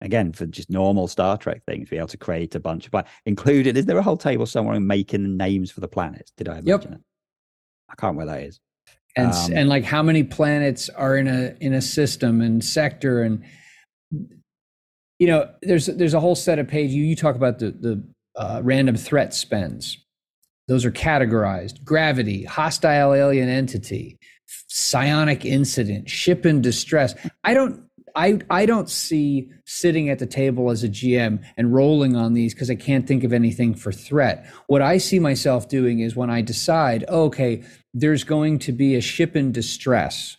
[0.00, 1.88] again for just normal Star Trek things.
[1.88, 3.76] Be able to create a bunch of but included.
[3.76, 6.32] Is there a whole table somewhere in making the names for the planets?
[6.36, 6.64] Did I Yep.
[6.66, 7.00] imagine it?
[7.90, 8.60] I can't where that is.
[9.16, 13.22] and Um, and like how many planets are in a in a system and sector
[13.22, 13.44] and
[15.18, 18.04] you know there's there's a whole set of pages you, you talk about the the
[18.36, 19.98] uh, random threat spends.
[20.66, 21.84] Those are categorized.
[21.84, 24.18] Gravity hostile alien entity
[24.68, 27.14] psionic incident ship in distress.
[27.44, 32.14] I don't I, I don't see sitting at the table as a GM and rolling
[32.14, 34.46] on these because I can't think of anything for threat.
[34.68, 39.00] What I see myself doing is when I decide, okay, there's going to be a
[39.00, 40.36] ship in distress.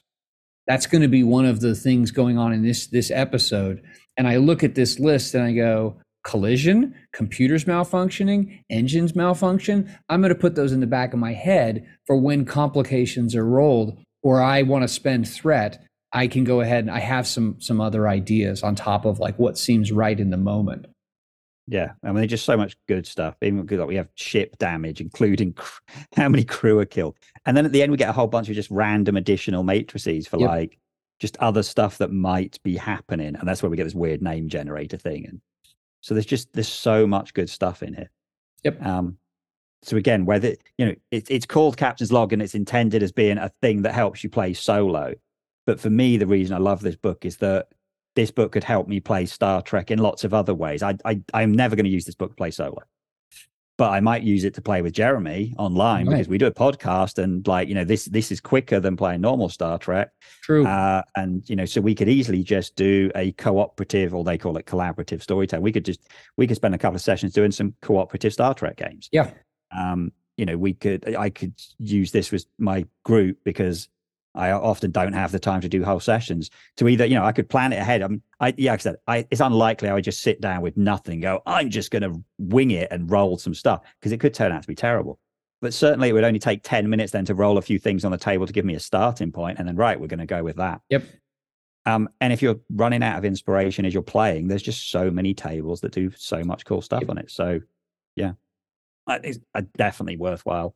[0.67, 3.83] That's going to be one of the things going on in this this episode.
[4.17, 9.93] and I look at this list and I go, collision, computers malfunctioning, engines malfunction.
[10.09, 13.45] I'm going to put those in the back of my head for when complications are
[13.45, 15.84] rolled or I want to spend threat.
[16.15, 19.37] I can go ahead and I have some some other ideas on top of like
[19.37, 20.87] what seems right in the moment.
[21.67, 23.35] Yeah, I mean, there's just so much good stuff.
[23.41, 25.81] Even like we have ship damage, including cr-
[26.15, 28.47] how many crew are killed, and then at the end we get a whole bunch
[28.47, 30.49] of just random additional matrices for yep.
[30.49, 30.77] like
[31.19, 34.47] just other stuff that might be happening, and that's where we get this weird name
[34.47, 35.25] generator thing.
[35.27, 35.41] And
[35.99, 38.09] so there's just there's so much good stuff in here.
[38.63, 38.85] Yep.
[38.85, 39.17] Um,
[39.81, 43.37] so again, whether you know it, it's called Captain's Log and it's intended as being
[43.37, 45.13] a thing that helps you play solo,
[45.65, 47.69] but for me, the reason I love this book is that
[48.15, 50.81] this book could help me play Star Trek in lots of other ways.
[50.83, 52.81] I, I I'm never going to use this book to play solo,
[53.77, 56.13] but I might use it to play with Jeremy online right.
[56.13, 59.21] because we do a podcast and like you know this this is quicker than playing
[59.21, 60.11] normal Star Trek.
[60.41, 60.65] True.
[60.65, 64.57] Uh, and you know so we could easily just do a cooperative or they call
[64.57, 65.63] it collaborative storytelling.
[65.63, 66.07] We could just
[66.37, 69.09] we could spend a couple of sessions doing some cooperative Star Trek games.
[69.11, 69.31] Yeah.
[69.75, 73.89] Um, you know we could I could use this with my group because
[74.35, 77.31] I often don't have the time to do whole sessions to either, you know, I
[77.31, 78.01] could plan it ahead.
[78.01, 80.77] I'm, I, yeah, like I said, I, it's unlikely I would just sit down with
[80.77, 84.33] nothing, go, I'm just going to wing it and roll some stuff because it could
[84.33, 85.19] turn out to be terrible.
[85.61, 88.11] But certainly it would only take 10 minutes then to roll a few things on
[88.11, 90.43] the table to give me a starting point and then, right, we're going to go
[90.43, 90.81] with that.
[90.89, 91.03] Yep.
[91.85, 95.33] Um, and if you're running out of inspiration as you're playing, there's just so many
[95.33, 97.09] tables that do so much cool stuff yep.
[97.09, 97.31] on it.
[97.31, 97.61] So,
[98.15, 98.33] yeah,
[99.07, 99.39] it's
[99.77, 100.75] definitely worthwhile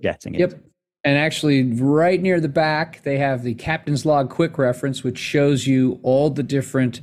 [0.00, 0.40] getting it.
[0.40, 0.60] Yep.
[1.04, 5.66] And actually, right near the back, they have the captain's log quick reference, which shows
[5.66, 7.00] you all the different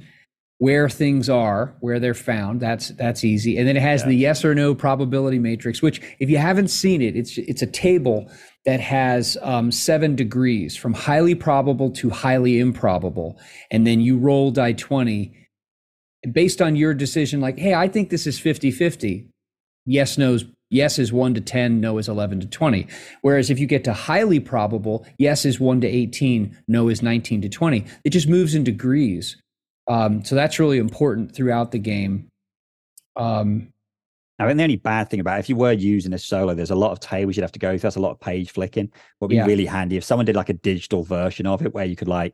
[0.59, 2.59] where things are, where they're found.
[2.61, 3.57] That's that's easy.
[3.57, 4.07] And then it has yeah.
[4.07, 7.67] the yes or no probability matrix, which if you haven't seen it, it's it's a
[7.67, 8.31] table
[8.65, 13.39] that has um, seven degrees from highly probable to highly improbable,
[13.71, 15.33] and then you roll die twenty
[16.31, 17.39] based on your decision.
[17.39, 19.29] Like, hey, I think this is 50-50.
[19.85, 22.87] Yes, no's Yes is 1 to 10, no is 11 to 20.
[23.21, 27.41] Whereas if you get to highly probable, yes is 1 to 18, no is 19
[27.41, 27.85] to 20.
[28.03, 29.41] It just moves in degrees.
[29.87, 32.27] Um, so that's really important throughout the game.
[33.15, 33.73] Um,
[34.37, 36.71] I think the only bad thing about it, if you were using a solo, there's
[36.71, 37.79] a lot of tables you'd have to go through.
[37.79, 38.89] That's a lot of page flicking.
[39.19, 39.45] Would be yeah.
[39.45, 42.33] really handy if someone did like a digital version of it where you could like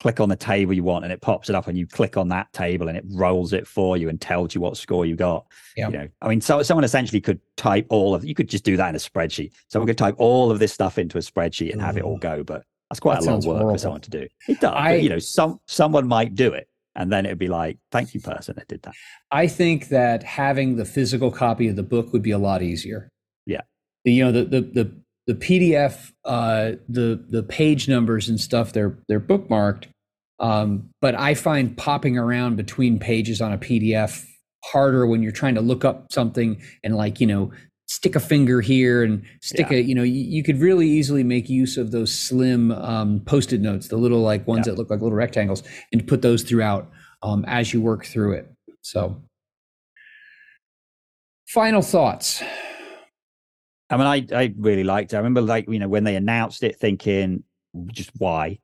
[0.00, 2.28] click on the table you want and it pops it up and you click on
[2.28, 5.46] that table and it rolls it for you and tells you what score you got.
[5.76, 5.88] Yeah.
[5.88, 8.76] You know, I mean, so someone essentially could type all of you could just do
[8.78, 9.52] that in a spreadsheet.
[9.68, 12.22] Someone could type all of this stuff into a spreadsheet and have it all mm.
[12.22, 13.74] go, but that's quite that a lot of work horrible.
[13.74, 14.26] for someone to do.
[14.48, 14.72] It does.
[14.74, 16.66] I, but, you know, some someone might do it.
[16.96, 18.94] And then it'd be like, thank you, person that did that.
[19.30, 23.12] I think that having the physical copy of the book would be a lot easier.
[23.46, 23.60] Yeah.
[24.04, 28.98] You know, the the the the PDF, uh, the the page numbers and stuff, they're
[29.06, 29.84] they're bookmarked.
[30.40, 34.26] Um, but I find popping around between pages on a PDF
[34.64, 37.52] harder when you're trying to look up something and like you know
[37.86, 39.78] stick a finger here and stick yeah.
[39.78, 43.60] a you know you, you, could really easily make use of those slim um, post-it
[43.60, 44.72] notes the little like ones yeah.
[44.72, 45.62] that look like little rectangles
[45.92, 46.90] and put those throughout
[47.22, 48.52] um, as you work through it
[48.82, 49.20] so
[51.48, 52.42] final thoughts
[53.90, 55.16] I mean, I, I really liked it.
[55.16, 57.42] I remember, like, you know, when they announced it, thinking,
[57.88, 58.60] just why?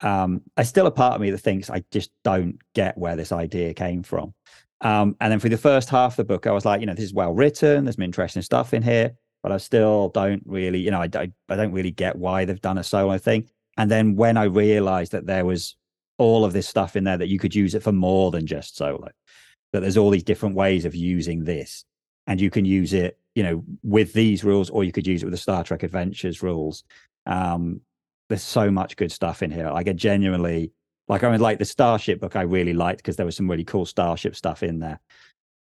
[0.00, 3.30] Um, there's still a part of me that thinks I just don't get where this
[3.30, 4.34] idea came from.
[4.80, 6.94] Um, and then for the first half of the book, I was like, you know,
[6.94, 7.84] this is well written.
[7.84, 9.12] There's some interesting stuff in here,
[9.42, 12.60] but I still don't really, you know, I, I, I don't really get why they've
[12.60, 13.48] done a solo thing.
[13.76, 15.76] And then when I realized that there was
[16.18, 18.76] all of this stuff in there that you could use it for more than just
[18.76, 19.08] solo,
[19.72, 21.84] that there's all these different ways of using this,
[22.26, 25.26] and you can use it, you know, with these rules, or you could use it
[25.26, 26.84] with the Star Trek Adventures rules.
[27.26, 27.80] Um,
[28.28, 29.70] there's so much good stuff in here.
[29.70, 30.72] Like I genuinely
[31.08, 33.64] like I mean like the Starship book I really liked because there was some really
[33.64, 35.00] cool Starship stuff in there.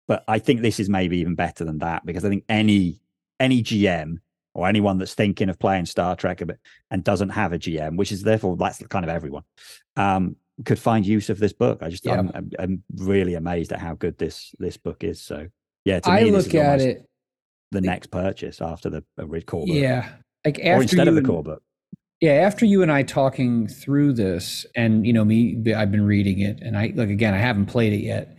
[0.08, 3.00] But I think this is maybe even better than that because I think any
[3.40, 4.18] any GM
[4.54, 6.42] or anyone that's thinking of playing Star Trek
[6.90, 9.42] and doesn't have a GM, which is therefore that's kind of everyone,
[9.96, 11.82] um, could find use of this book.
[11.82, 12.14] I just yeah.
[12.14, 15.20] I'm, I'm, I'm, really amazed at how good this this book is.
[15.20, 15.48] So
[15.84, 17.06] yeah, to me, I look at it
[17.72, 19.74] the next purchase after the uh, core book.
[19.74, 20.08] Yeah,
[20.44, 21.62] like after or instead of the core book.
[22.20, 26.40] Yeah, after you and I talking through this, and you know me, I've been reading
[26.40, 28.36] it, and I like again, I haven't played it yet.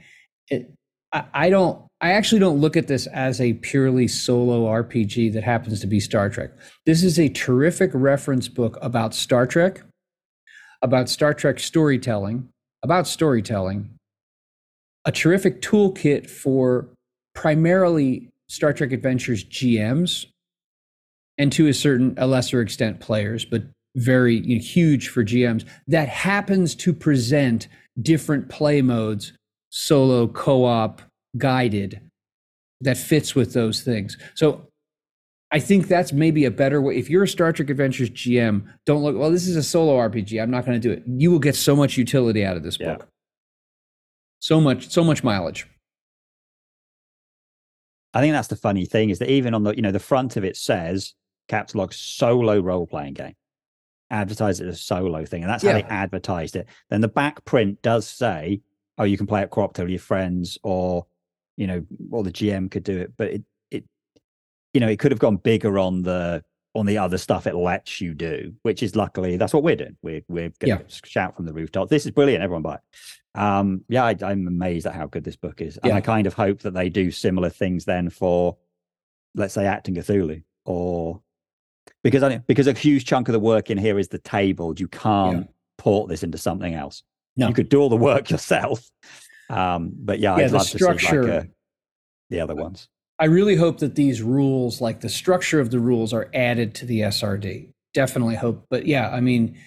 [0.50, 0.74] It,
[1.12, 5.44] I, I don't, I actually don't look at this as a purely solo RPG that
[5.44, 6.52] happens to be Star Trek.
[6.86, 9.84] This is a terrific reference book about Star Trek,
[10.82, 12.50] about Star Trek storytelling,
[12.84, 13.92] about storytelling,
[15.06, 16.88] a terrific toolkit for
[17.34, 20.26] primarily Star Trek Adventures GMs
[21.38, 23.64] and to a certain a lesser extent players, but
[23.96, 27.68] very you know, huge for GMs that happens to present
[28.02, 29.34] different play modes,
[29.72, 31.02] solo, co-op,
[31.38, 32.02] guided,
[32.82, 34.18] that fits with those things.
[34.36, 34.68] So
[35.52, 36.98] I think that's maybe a better way.
[36.98, 40.42] If you're a Star Trek Adventures GM, don't look, well, this is a solo RPG.
[40.42, 41.04] I'm not going to do it.
[41.08, 42.96] You will get so much utility out of this Yeah.
[42.98, 43.08] book.
[44.40, 45.66] So much, so much mileage.
[48.18, 50.38] I think that's the funny thing is that even on the you know the front
[50.38, 51.14] of it says
[51.48, 53.36] Captain's Log solo role playing game,
[54.10, 56.68] advertise it as a solo thing, and that's how they advertised it.
[56.90, 58.62] Then the back print does say,
[58.98, 61.06] oh, you can play it co-op with your friends, or
[61.58, 63.84] you know, or the GM could do it, but it it
[64.74, 66.44] you know it could have gone bigger on the
[66.78, 69.98] on the other stuff it lets you do, which is luckily that's what we're doing.
[70.04, 71.90] We're we're going to shout from the rooftop.
[71.90, 73.40] This is brilliant, everyone buy it.
[73.40, 75.96] Um, yeah, I, I'm amazed at how good this book is, and Yeah.
[75.96, 78.58] I kind of hope that they do similar things then for,
[79.36, 79.98] let's say, Achtung!
[79.98, 81.22] Cthulhu, or
[82.04, 84.74] because I because a huge chunk of the work in here is the table.
[84.78, 87.04] You can't port this into something else.
[87.36, 87.48] No.
[87.48, 88.88] You could do all the work yourself,
[89.50, 91.48] um, but yeah, Yeah, I'd love to see like a,
[92.30, 92.88] the other ones.
[93.20, 96.86] I really hope that these rules, like the structure of the rules, are added to
[96.86, 97.74] the SRD.
[97.94, 98.66] Definitely hope.
[98.70, 99.58] But yeah, I mean,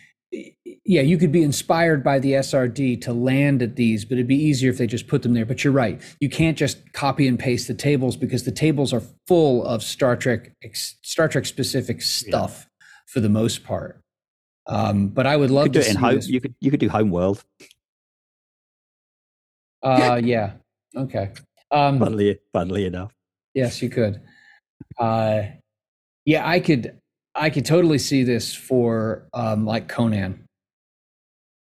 [0.84, 4.36] yeah, you could be inspired by the SRD to land at these, but it'd be
[4.36, 5.44] easier if they just put them there.
[5.44, 6.01] But you're right.
[6.20, 10.14] You can't just copy and paste the tables because the tables are full of Star
[10.14, 12.68] Trek, Star Trek specific stuff
[13.09, 14.01] for the most part.
[14.68, 16.14] Um, but I would love You could do to it in home.
[16.14, 16.28] this.
[16.28, 17.42] You could you could do Homeworld.
[19.82, 20.53] Uh, yeah.
[20.96, 21.30] Okay.
[21.72, 23.12] Um, Funnily, funnily enough,
[23.55, 24.20] Yes, you could.
[24.98, 25.42] Uh,
[26.24, 26.98] yeah, I could.
[27.34, 30.44] I could totally see this for um, like Conan.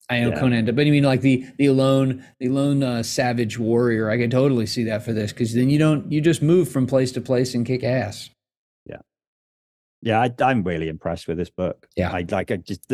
[0.09, 0.39] I know Yeah.
[0.39, 4.09] Conan, but I mean like the the lone the lone uh, savage warrior.
[4.09, 6.86] I could totally see that for this because then you don't you just move from
[6.86, 8.29] place to place and kick ass.
[8.86, 8.97] yeah,
[10.01, 11.88] yeah, I, I'm really impressed with this book.
[11.95, 12.11] Yeah.
[12.11, 12.51] I like.
[12.51, 12.93] I just.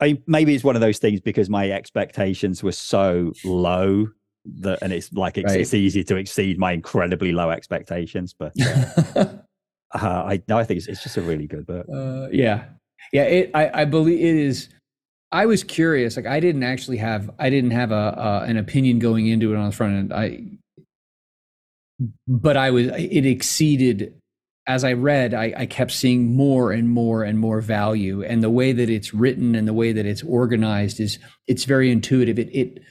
[0.00, 4.08] I maybe it's one of those things because my expectations were so low
[4.60, 5.60] that, and it's like it's, Right.
[5.60, 8.34] it's easy to exceed my incredibly low expectations.
[8.38, 8.84] But uh,
[9.94, 11.86] uh, I no, I think it's, it's just a really good book.
[11.92, 12.64] Uh, yeah,
[13.12, 13.24] yeah.
[13.24, 13.50] It.
[13.54, 14.68] I, I believe it is.
[15.30, 16.16] I was curious.
[16.16, 17.30] Like I didn't actually have.
[17.38, 20.12] I didn't have a uh, an opinion going into it on the front end.
[20.12, 20.42] I.
[22.26, 22.86] But I was.
[22.88, 24.14] It exceeded.
[24.66, 28.50] As I read, I, I kept seeing more and more and more value, and the
[28.50, 32.38] way that it's written and the way that it's organized is it's very intuitive.
[32.38, 32.82] It it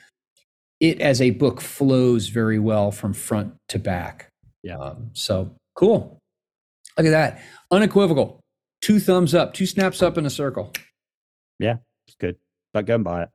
[0.80, 4.30] it as a book flows very well from front to back.
[4.64, 4.78] Yeah.
[4.78, 6.20] Um, so cool.
[6.98, 7.42] Look at that.
[7.72, 8.40] Unequivocal.
[8.82, 10.72] Two thumbs up, two snaps up in a circle.
[11.60, 12.38] Yeah, it's good.
[12.74, 13.30] But go and buy it.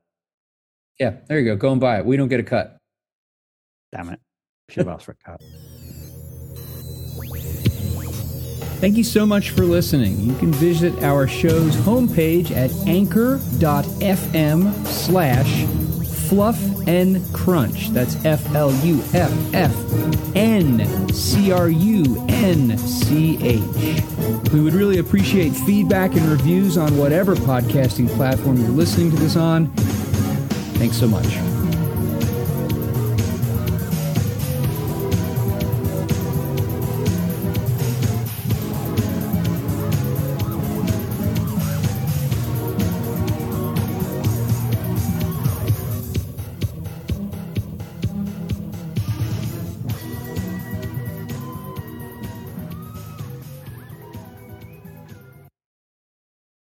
[0.99, 1.55] Yeah, there you go.
[1.55, 2.05] Go and buy it.
[2.05, 2.77] We don't get a cut.
[3.91, 4.19] Damn it.
[4.69, 5.41] Should have asked for a cut.
[8.79, 10.19] Thank you so much for listening.
[10.19, 13.43] You can visit our show's homepage at anchor.fm
[14.85, 15.65] slash
[16.33, 17.89] fluff and crunch.
[17.89, 24.01] That's F L U F F N C R U N C H.
[24.51, 29.35] We would really appreciate feedback and reviews on whatever podcasting platform you're listening to this
[29.35, 29.67] on.
[30.77, 31.62] Thanks so much.